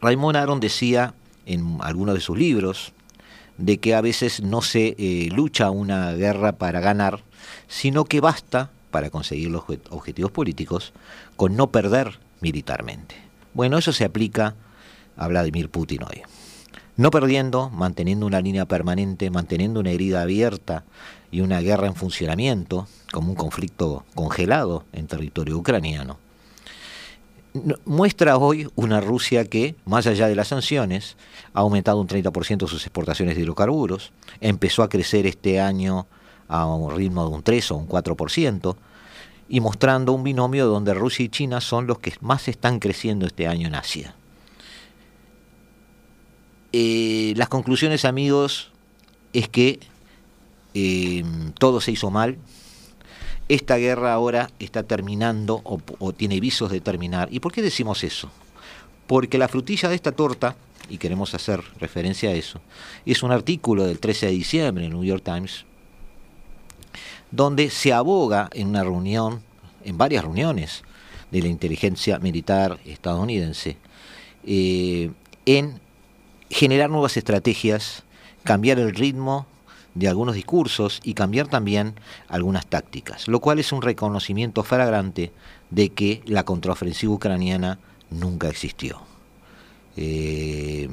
[0.00, 1.14] Raymond Aron decía
[1.46, 2.92] en algunos de sus libros
[3.58, 7.22] de que a veces no se eh, lucha una guerra para ganar,
[7.68, 10.92] sino que basta, para conseguir los objetivos políticos,
[11.36, 13.16] con no perder militarmente.
[13.54, 14.54] Bueno, eso se aplica
[15.16, 16.22] a Vladimir Putin hoy.
[16.96, 20.84] No perdiendo, manteniendo una línea permanente, manteniendo una herida abierta
[21.30, 26.18] y una guerra en funcionamiento, como un conflicto congelado en territorio ucraniano.
[27.84, 31.16] Muestra hoy una Rusia que, más allá de las sanciones,
[31.54, 36.06] ha aumentado un 30% sus exportaciones de hidrocarburos, empezó a crecer este año
[36.48, 38.76] a un ritmo de un 3 o un 4%,
[39.48, 43.46] y mostrando un binomio donde Rusia y China son los que más están creciendo este
[43.46, 44.14] año en Asia.
[46.72, 48.70] Eh, las conclusiones, amigos,
[49.32, 49.80] es que
[50.78, 51.24] eh,
[51.58, 52.36] todo se hizo mal.
[53.48, 57.28] Esta guerra ahora está terminando o, o tiene visos de terminar.
[57.30, 58.30] ¿Y por qué decimos eso?
[59.06, 60.54] Porque la frutilla de esta torta,
[60.90, 62.60] y queremos hacer referencia a eso,
[63.06, 65.64] es un artículo del 13 de diciembre en el New York Times,
[67.30, 69.40] donde se aboga en una reunión,
[69.82, 70.82] en varias reuniones
[71.30, 73.78] de la inteligencia militar estadounidense,
[74.44, 75.10] eh,
[75.46, 75.80] en
[76.50, 78.02] generar nuevas estrategias,
[78.44, 79.46] cambiar el ritmo
[79.96, 81.94] de algunos discursos y cambiar también
[82.28, 85.32] algunas tácticas, lo cual es un reconocimiento flagrante
[85.70, 87.80] de que la contraofensiva ucraniana
[88.10, 89.00] nunca existió.
[89.96, 90.88] Eh,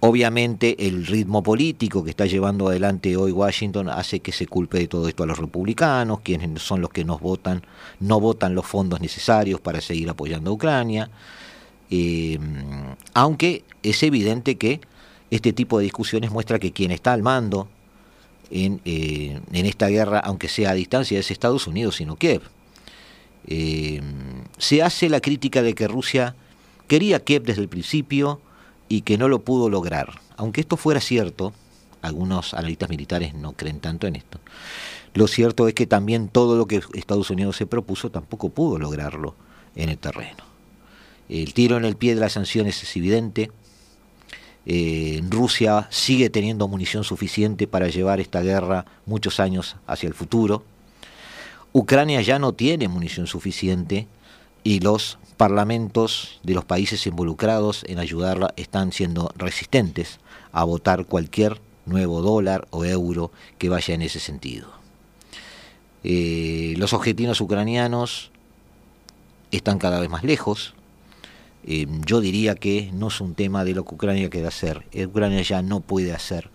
[0.00, 4.88] Obviamente el ritmo político que está llevando adelante hoy Washington hace que se culpe de
[4.88, 7.62] todo esto a los republicanos, quienes son los que nos votan,
[7.98, 11.10] no votan los fondos necesarios para seguir apoyando a Ucrania.
[11.90, 12.38] Eh,
[13.14, 14.80] aunque es evidente que
[15.30, 17.68] este tipo de discusiones muestra que quien está al mando
[18.50, 22.42] en, eh, esta guerra, aunque sea a distancia, es Estados Unidos, sino Kiev.
[23.46, 24.00] Eh,
[24.58, 26.34] se hace la crítica de que Rusia
[26.88, 28.40] quería Kiev desde el principio,
[28.88, 30.20] y que no lo pudo lograr.
[30.36, 31.52] Aunque esto fuera cierto,
[32.02, 34.38] algunos analistas militares no creen tanto en esto,
[35.14, 39.34] lo cierto es que también todo lo que Estados Unidos se propuso tampoco pudo lograrlo
[39.74, 40.44] en el terreno.
[41.28, 43.50] El tiro en el pie de las sanciones es evidente.
[44.66, 50.64] Eh, Rusia sigue teniendo munición suficiente para llevar esta guerra muchos años hacia el futuro.
[51.72, 54.08] Ucrania ya no tiene munición suficiente
[54.64, 60.18] y los parlamentos de los países involucrados en ayudarla están siendo resistentes
[60.52, 64.68] a votar cualquier nuevo dólar o euro que vaya en ese sentido.
[66.02, 68.30] Eh, los objetivos ucranianos
[69.50, 70.74] están cada vez más lejos.
[71.66, 74.84] Eh, yo diría que no es un tema de lo que Ucrania quiere hacer.
[74.94, 76.48] Ucrania ya no puede hacer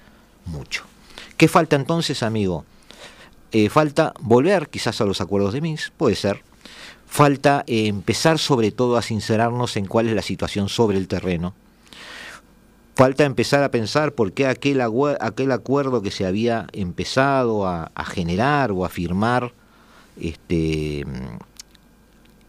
[0.46, 0.84] mucho.
[1.38, 2.66] ¿Qué falta entonces, amigo?
[3.52, 6.42] Eh, falta volver quizás a los acuerdos de Minsk, puede ser,
[7.12, 11.54] Falta eh, empezar sobre todo a sincerarnos en cuál es la situación sobre el terreno.
[12.96, 14.80] Falta empezar a pensar por qué aquel,
[15.20, 19.52] aquel acuerdo que se había empezado a, generar o a firmar
[20.22, 21.02] este,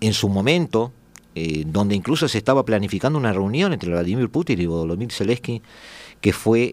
[0.00, 0.92] en su momento,
[1.34, 5.62] eh, donde incluso se estaba planificando una reunión entre Vladimir Putin y Volodymyr Zelensky,
[6.20, 6.72] que fue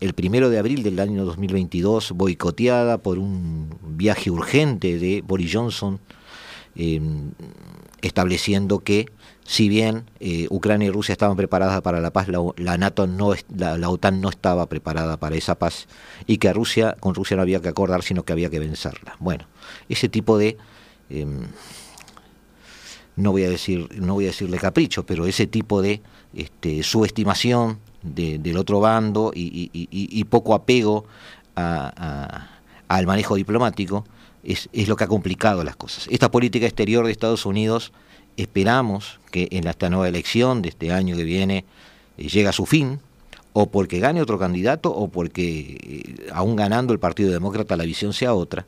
[0.00, 6.00] el primero de abril del año 2022, boicoteada por un viaje urgente de Boris Johnson
[6.78, 7.32] Em,
[8.02, 9.06] estableciendo que
[9.42, 13.90] si bien eh, Ucrania y Rusia estaban preparadas para la paz, la, NATO no, la,
[13.90, 15.88] OTAN no estaba preparada para esa paz
[16.28, 19.16] y que a Rusia con Rusia no había que acordar, sino que había que vencerla.
[19.18, 19.46] Bueno,
[19.88, 20.56] ese tipo de
[21.10, 21.48] em,
[23.18, 26.00] no voy a decir no voy a decirle capricho, pero ese tipo de
[26.34, 31.04] este, subestimación del otro bando y, poco apego
[31.54, 34.04] al manejo diplomático
[34.44, 36.06] es, lo que ha complicado las cosas.
[36.10, 37.92] Esta política exterior de Estados Unidos
[38.36, 41.64] esperamos que en esta nueva elección de este año que viene
[42.16, 43.00] eh, llegue a su fin,
[43.52, 48.12] o porque gane otro candidato, o porque eh, aún ganando el Partido Demócrata la visión
[48.12, 48.64] sea otra.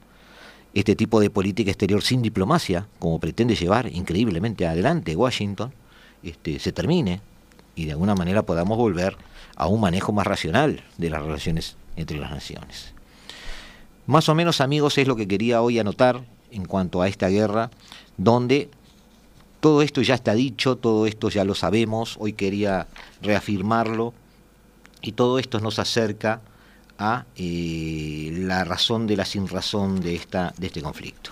[0.73, 5.73] Este tipo de política exterior sin diplomacia, como pretende llevar increíblemente adelante Washington,
[6.23, 7.21] este, se termine
[7.75, 9.17] y de alguna manera podamos volver
[9.57, 12.93] a un manejo más racional de las relaciones entre las naciones.
[14.07, 17.71] Más o menos, amigos, es lo que quería hoy anotar en cuanto a esta guerra,
[18.17, 18.71] donde
[19.61, 22.89] todo esto ya está dicho, todo esto ya lo sabemos, hoy quería
[23.23, 24.15] reafirmarlo,
[25.03, 26.41] y todo esto nos acerca
[27.01, 31.31] a eh, la razón de la sinrazón de, esta, de este conflicto.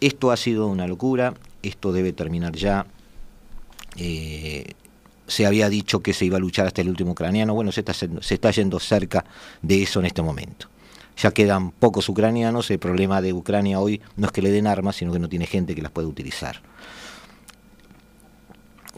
[0.00, 2.86] Esto ha sido una locura, esto debe terminar ya.
[3.96, 4.74] Eh,
[5.26, 7.94] se había dicho que se iba a luchar hasta el último ucraniano, bueno, se está,
[7.94, 9.24] se está yendo cerca
[9.62, 10.68] de eso en este momento
[11.16, 14.96] ya quedan pocos ucranianos, el problema de Ucrania hoy no es que le den armas,
[14.96, 16.60] sino que no tiene gente que las pueda utilizar.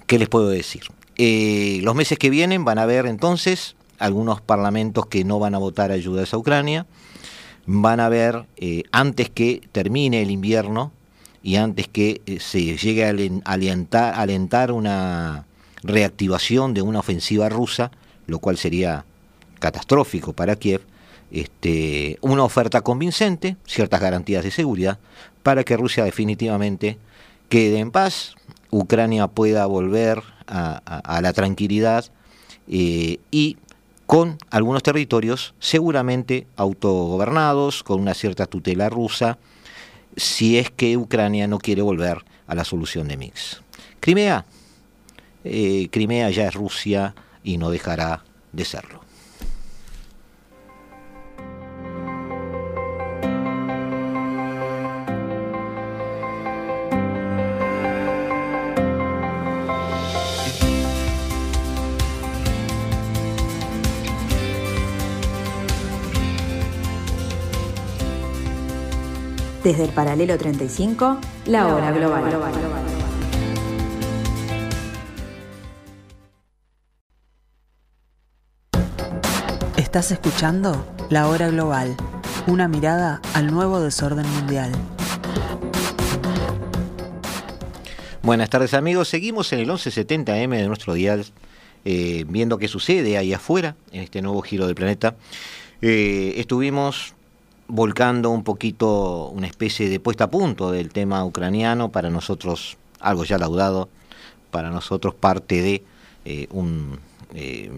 [0.06, 0.84] ¿Qué les puedo decir?
[1.16, 5.58] Eh, los meses que vienen van a haber entonces algunos parlamentos que no van a
[5.58, 6.86] votar ayudas a Ucrania,
[7.66, 10.92] van a haber, eh, antes que termine el invierno
[11.42, 15.44] y antes que eh, se llegue a alentar, alentar una
[15.82, 17.90] reactivación de una ofensiva rusa,
[18.26, 19.04] lo cual sería
[19.58, 20.82] catastrófico para Kiev,
[21.30, 24.98] este, una oferta convincente, ciertas garantías de seguridad,
[25.42, 26.98] para que Rusia definitivamente
[27.48, 28.34] quede en paz,
[28.70, 32.04] Ucrania pueda volver a, la tranquilidad
[32.68, 33.56] eh, y
[34.06, 39.38] con algunos territorios seguramente autogobernados, con una cierta tutela rusa,
[40.16, 43.62] si es que Ucrania no quiere volver a la solución de Mix.
[44.00, 44.46] Crimea,
[45.44, 48.95] eh, Crimea ya es Rusia y no dejará de serlo.
[69.66, 72.22] Desde el paralelo 35, la hora global.
[79.76, 81.96] Estás escuchando La Hora Global,
[82.46, 84.70] una mirada al nuevo desorden mundial.
[88.22, 91.26] Buenas tardes amigos, seguimos en el 1170M de nuestro dial,
[91.84, 95.16] eh, viendo qué sucede ahí afuera, en este nuevo giro del planeta.
[95.82, 97.15] Eh, estuvimos
[97.68, 103.24] volcando un poquito una especie de puesta a punto del tema ucraniano, para nosotros algo
[103.24, 103.88] ya laudado,
[104.50, 105.82] para nosotros parte de
[106.24, 106.48] eh,
[107.34, 107.70] eh,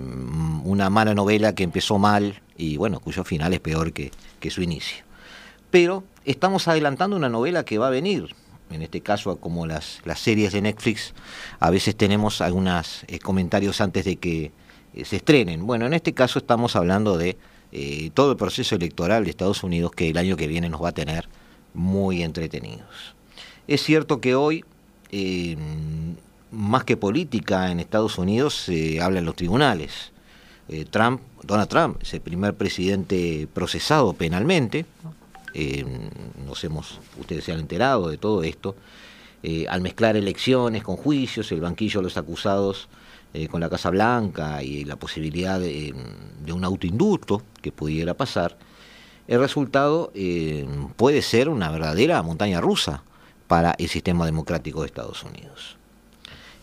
[0.65, 4.11] una mala novela que empezó mal y bueno, cuyo final es peor que,
[4.51, 5.05] su inicio.
[5.71, 8.35] Pero estamos adelantando una novela que va a venir.
[8.71, 11.15] En este caso, como las, las series de Netflix,
[11.59, 14.53] a veces tenemos algunos eh, comentarios antes de que
[15.05, 15.67] se estrenen.
[15.67, 17.39] Bueno, en este caso estamos hablando de
[17.71, 20.89] eh, todo el proceso electoral de Estados Unidos que el año que viene nos va
[20.89, 21.29] a tener
[21.75, 23.15] muy entretenidos.
[23.67, 24.65] Es cierto que hoy,
[25.11, 25.57] eh,
[26.51, 30.13] más que política en Estados Unidos, se habla en los tribunales.
[30.71, 34.87] Eh, Trump, Donald Trump es el primer presidente procesado penalmente.
[36.47, 38.77] nos hemos, ustedes se han enterado de todo esto.
[39.69, 42.89] al mezclar elecciones con juicios, el banquillo de los acusados
[43.35, 45.95] eh, con la Casa Blanca y la posibilidad de,
[46.51, 48.57] un autoindulto que pudiera pasar,
[49.27, 50.67] el resultado eh,
[50.97, 53.03] puede ser una verdadera montaña rusa
[53.47, 55.77] para el sistema democrático de Estados Unidos.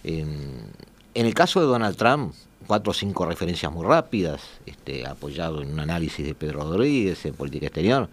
[0.04, 0.72] en
[1.14, 2.34] el caso de Donald Trump,
[2.66, 7.36] cuatro o cinco referencias muy rápidas, este, apoyado en un análisis de Pedro Rodríguez en
[7.36, 8.10] política exterior,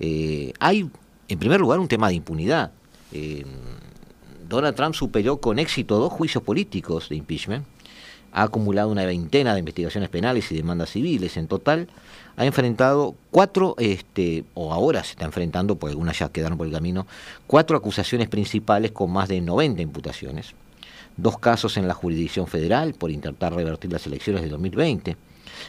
[0.00, 0.90] eh, hay,
[1.28, 2.72] en primer lugar, un tema de impunidad.
[4.46, 7.66] Donald Trump superó con éxito dos juicios políticos de impeachment
[8.36, 11.38] ha acumulado una veintena de investigaciones penales y demandas civiles.
[11.38, 11.88] En total
[12.36, 16.72] ha enfrentado cuatro, este, o ahora se está enfrentando, porque algunas ya quedaron por el
[16.74, 17.06] camino,
[17.46, 20.52] cuatro acusaciones principales con más de 90 imputaciones.
[21.16, 25.16] Dos casos en la jurisdicción federal por intentar revertir las elecciones de 2020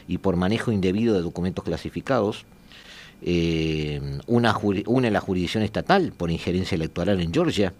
[0.10, 2.44] y por manejo indebido de documentos clasificados.
[3.22, 4.58] Eh, una,
[4.88, 7.74] una en la jurisdicción estatal por injerencia electoral en Georgia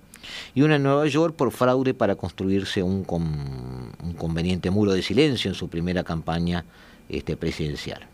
[0.56, 3.04] y una en Nueva York por fraude para construirse un,
[4.18, 6.66] conveniente muro de silencio en su primera campaña
[7.10, 8.08] este, presidencial.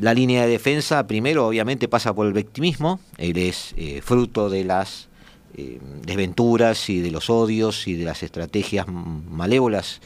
[0.00, 4.64] La línea de defensa, primero, obviamente pasa por el victimismo, él es eh, fruto de
[4.64, 5.08] las
[5.56, 10.00] eh, desventuras y de los odios y de las estrategias malévolas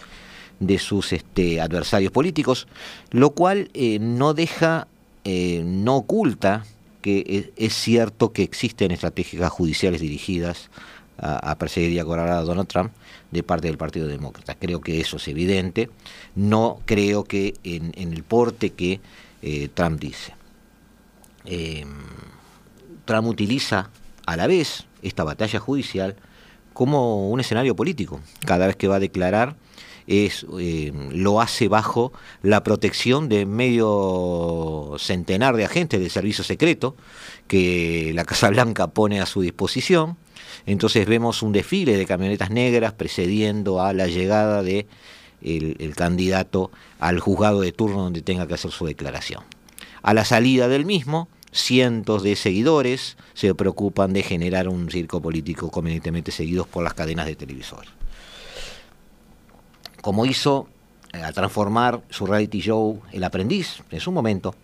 [0.60, 2.68] de sus este, adversarios políticos,
[3.10, 4.88] lo cual eh, no deja,
[5.24, 6.64] no oculta
[7.02, 10.70] que es, cierto que existen estrategias judiciales dirigidas
[11.18, 12.92] a, perseguir y a a Donald Trump
[13.30, 14.54] de parte del Partido Demócrata.
[14.54, 15.90] Creo que eso es evidente.
[16.34, 19.00] No creo que en, el porte que
[19.42, 20.34] eh, Trump dice.
[21.44, 21.88] Em,
[23.04, 23.90] Trump utiliza
[24.26, 26.16] a la vez esta batalla judicial
[26.72, 28.20] como un escenario político.
[28.46, 29.56] Cada vez que va a declarar
[30.06, 36.96] es, eh, lo hace bajo la protección de medio centenar de agentes del servicio secreto
[37.46, 40.16] que la Casa Blanca pone a su disposición.
[40.66, 44.86] Entonces vemos un desfile de camionetas negras precediendo a la llegada de
[45.42, 49.42] el, candidato al juzgado de turno donde tenga que hacer su declaración.
[50.02, 55.70] A la salida del mismo, cientos de seguidores se preocupan de generar un circo político
[55.70, 58.01] convenientemente seguidos por las cadenas de televisor
[60.02, 60.68] como hizo
[61.14, 64.54] eh, a transformar su reality show El Aprendiz en su momento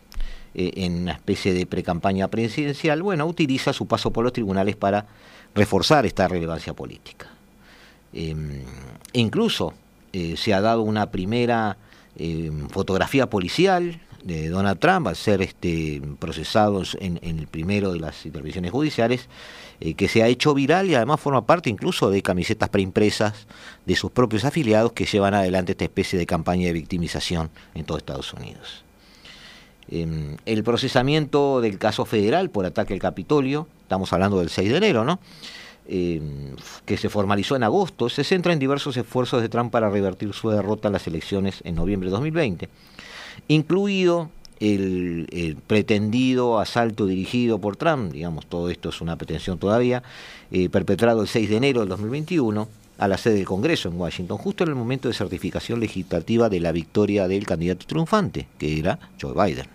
[0.55, 5.07] eh, en una especie de precampaña presidencial, bueno, utiliza su paso por los tribunales para
[5.55, 7.29] reforzar esta relevancia política.
[8.13, 8.63] Em,
[9.13, 9.73] incluso
[10.13, 11.77] eh, se ha dado una primera
[12.17, 14.01] em, fotografía policial
[14.51, 19.29] Donald Trump al ser este, procesado en, el primero de las intervenciones judiciales,
[19.81, 23.47] eh, que se ha hecho viral y además forma parte incluso de camisetas preimpresas
[23.87, 27.99] de sus propios afiliados que llevan adelante esta especie de campaña de victimización en todo
[27.99, 28.85] Estados Unidos.
[29.91, 34.77] Em, el procesamiento del caso federal por ataque al Capitolio, estamos hablando del 6 de
[34.77, 35.19] enero, ¿no?
[35.91, 36.55] Em,
[36.85, 40.51] que se formalizó en agosto, se centra en diversos esfuerzos de Trump para revertir su
[40.51, 42.69] derrota en las elecciones en noviembre de 2020,
[43.49, 44.31] incluido
[44.61, 50.03] el, pretendido asalto dirigido por Trump, digamos, todo esto es una pretensión todavía,
[50.51, 52.69] eh, perpetrado el 6 de enero del 2021
[52.99, 56.61] a la sede del Congreso en Washington, justo en el momento de certificación legislativa de
[56.61, 59.67] la victoria del candidato triunfante, que era Joe Biden.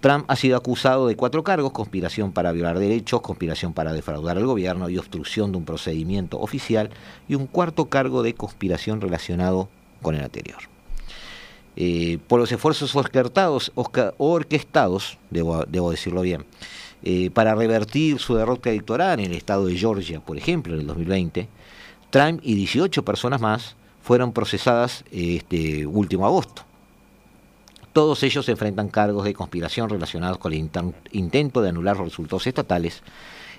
[0.00, 4.46] Trump ha sido acusado de cuatro cargos, conspiración para violar derechos, conspiración para defraudar al
[4.46, 6.90] gobierno y obstrucción de un procedimiento oficial,
[7.28, 9.68] y un cuarto cargo de conspiración relacionado
[10.00, 10.79] con el anterior.
[11.82, 13.72] Eh, por los esfuerzos orquestados,
[14.18, 16.44] orquestados debo, decirlo bien,
[17.02, 20.86] eh, para revertir su derrota electoral en el estado de Georgia, por ejemplo, en el
[20.86, 21.48] 2020,
[22.10, 26.64] Trump y 18 personas más fueron procesadas este último agosto.
[27.94, 30.70] Todos ellos enfrentan cargos de conspiración relacionados con el
[31.12, 33.02] intento de anular los resultados estatales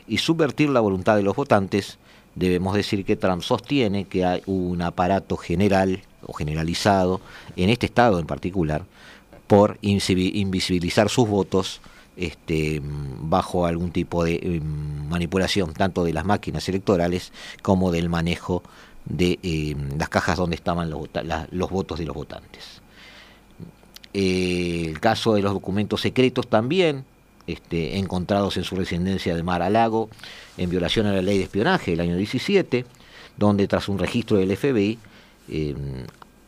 [0.08, 1.98] y subvertir la voluntad de los votantes.
[2.36, 7.22] Debemos decir que Trump sostiene que hay un aparato general o generalizado
[7.56, 8.84] en este estado en particular
[9.48, 11.82] por invisibilizar sus votos
[12.16, 18.64] este, bajo algún tipo de em, manipulación tanto de las máquinas electorales como del manejo
[19.06, 22.82] de em, las cajas donde estaban los votos de los votantes.
[24.14, 27.06] Eh, el caso de los documentos secretos también,
[27.48, 30.10] este, encontrados en su residencia de Mar a Lago,
[30.58, 32.86] en violación a la ley de espionaje del año 17,
[33.38, 35.00] donde tras un registro del FBI
[35.52, 35.76] eh,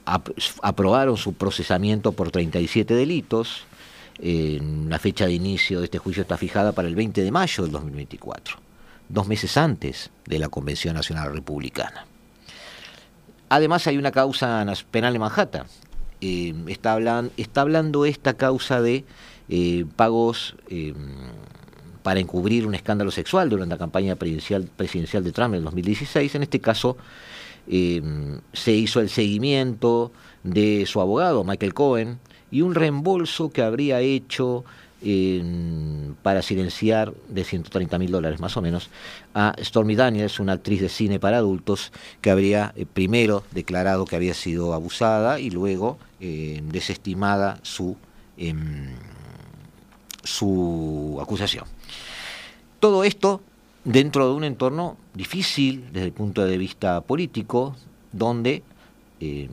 [0.06, 3.66] aprobaron su procesamiento por 37 delitos.
[4.20, 7.72] la fecha de inicio de este juicio está fijada para el 20 de mayo del
[7.72, 8.58] 2024,
[9.10, 12.06] dos meses antes de la Convención Nacional Republicana.
[13.49, 15.68] Además hay una causa penal en Manhattan,
[16.26, 16.93] eh, está,
[17.62, 19.04] hablando, esta causa de
[19.49, 20.93] eh, pagos eh,
[22.01, 26.36] para encubrir un escándalo sexual durante la campaña presidencial, presidencial de Trump en el 2016.
[26.36, 26.95] En este caso
[27.68, 30.11] se hizo el seguimiento
[30.43, 32.20] de su abogado, Michael Cohen,
[32.51, 34.64] y un reembolso que habría hecho
[36.22, 38.89] para silenciar de 130 mil dólares más o menos
[39.34, 41.91] a Stormy Daniels, una actriz de cine para adultos
[42.22, 47.97] que habría eh, primero declarado que había sido abusada y luego eh, desestimada su,
[48.38, 48.95] em,
[50.24, 51.66] su acusación.
[52.80, 53.41] Todo esto
[53.84, 57.75] dentro de un entorno difícil desde el punto de vista político,
[58.11, 58.63] donde
[59.19, 59.49] em,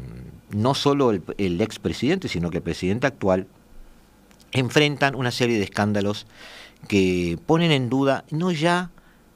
[0.51, 3.47] no solo el, el expresidente, sino que el presidente actual
[4.53, 6.27] enfrentan una serie de escándalos
[6.89, 8.91] que ponen en duda no ya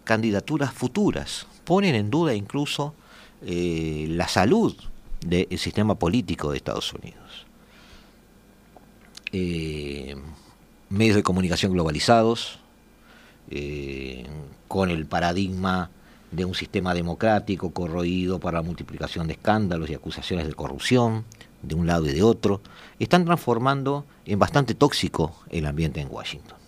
[0.05, 2.95] candidaturas futuras, ponen en duda incluso
[3.43, 4.75] eh, la salud
[5.21, 7.47] del sistema político de Estados Unidos.
[9.33, 10.15] Eh,
[10.91, 12.59] medios de comunicación globalizados,
[13.51, 14.27] eh,
[14.69, 15.91] con el paradigma
[16.31, 21.25] de un sistema democrático corroído para la multiplicación de escándalos y acusaciones de corrupción,
[21.63, 22.61] de un lado y de otro,
[22.99, 26.59] están transformando en bastante tóxico el ambiente en Washington.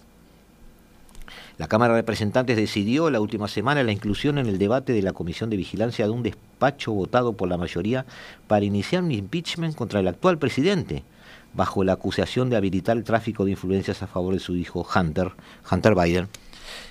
[1.58, 5.14] La Cámara de Representantes decidió la última semana la inclusión en el debate de la
[5.14, 8.04] Comisión de Vigilancia de un despacho votado por la mayoría
[8.46, 11.02] para iniciar un impeachment contra el actual presidente,
[11.54, 15.32] bajo la acusación de habilitar el tráfico de influencias a favor de su hijo Hunter,
[15.70, 16.28] Hunter Biden,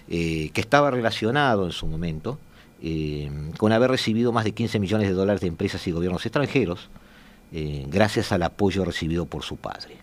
[0.07, 2.39] eh, que estaba relacionado en su momento
[2.81, 6.89] eh, con haber recibido más de 15 millones de dólares de empresas y gobiernos extranjeros,
[7.51, 9.97] eh, gracias al apoyo recibido por su padre.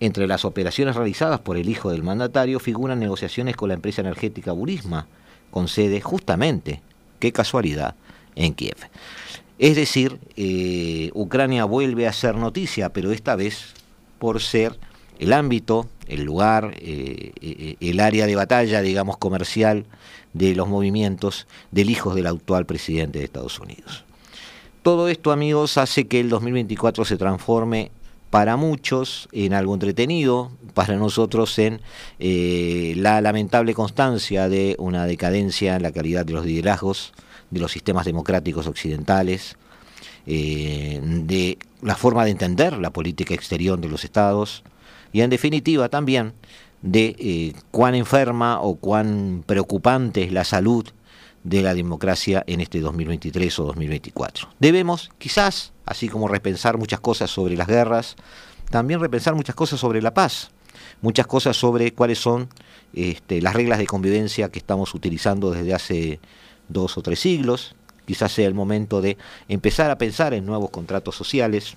[0.00, 4.52] Entre las operaciones realizadas por el hijo del mandatario figuran negociaciones con la empresa energética
[4.52, 5.06] Burisma,
[5.50, 6.82] con sede justamente,
[7.18, 7.94] qué casualidad,
[8.36, 8.76] en Kiev.
[9.58, 10.20] Es decir,
[11.14, 13.74] Ucrania vuelve a ser noticia, pero esta vez
[14.18, 14.78] por ser
[15.18, 19.84] el ámbito, el lugar, eh, el área de batalla, digamos, comercial
[20.32, 24.04] de los movimientos del hijo del actual presidente de Estados Unidos.
[24.82, 27.90] Todo esto, amigos, hace que el 2024 se transforme
[28.30, 31.80] para muchos en algo entretenido, para nosotros en
[32.18, 37.12] eh, la lamentable constancia de una decadencia en la calidad de los liderazgos
[37.50, 39.56] de los sistemas democráticos occidentales,
[40.26, 44.62] eh, de la forma de entender la política exterior de los estados
[45.12, 46.32] y en definitiva también
[46.82, 50.86] de eh, cuán enferma o cuán preocupante es la salud
[51.44, 54.48] de la democracia en este 2023 o 2024.
[54.58, 58.16] Debemos, quizás, así como repensar muchas cosas sobre las guerras,
[58.70, 60.50] también repensar muchas cosas sobre la paz,
[61.00, 62.48] muchas cosas sobre cuáles son
[62.92, 66.20] este, las reglas de convivencia que estamos utilizando desde hace
[66.68, 67.74] dos o tres siglos.
[68.04, 69.16] Quizás sea el momento de
[69.48, 71.76] empezar a pensar en nuevos contratos sociales,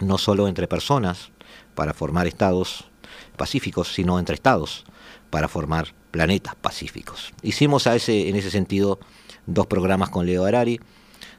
[0.00, 1.31] no solo entre personas
[1.74, 2.90] para formar estados
[3.36, 4.84] pacíficos, sino entre estados
[5.30, 7.32] para formar planetas pacíficos.
[7.42, 8.98] Hicimos a ese, en ese sentido
[9.46, 10.80] dos programas con Leo Arari,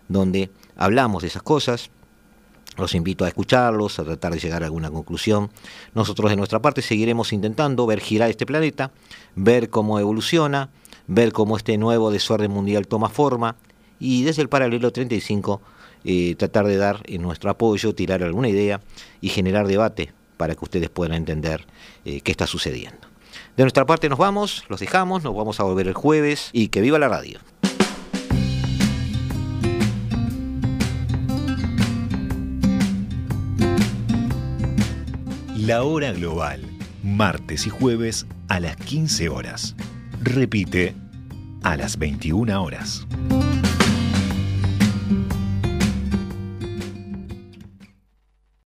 [0.07, 1.91] donde hablamos de esas cosas,
[2.75, 5.51] los invito a escucharlos, a tratar de llegar a alguna conclusión.
[5.93, 8.91] Nosotros de nuestra parte seguiremos intentando ver girar este planeta,
[9.35, 10.71] ver cómo evoluciona,
[11.05, 13.57] ver cómo este nuevo desorden mundial toma forma
[13.99, 15.61] y desde el paralelo 35
[16.03, 18.81] eh, tratar de dar nuestro apoyo, tirar alguna idea
[19.21, 20.11] y generar debate
[20.43, 21.65] para que ustedes puedan entender
[22.03, 23.07] eh, qué está sucediendo.
[23.55, 26.81] De nuestra parte nos vamos, los dejamos, nos vamos a volver el jueves y que
[26.81, 27.39] viva la radio.
[35.55, 36.59] La hora global,
[37.05, 39.77] martes y jueves a las 15 horas.
[40.21, 40.93] Repite
[41.63, 43.07] a las 21 horas.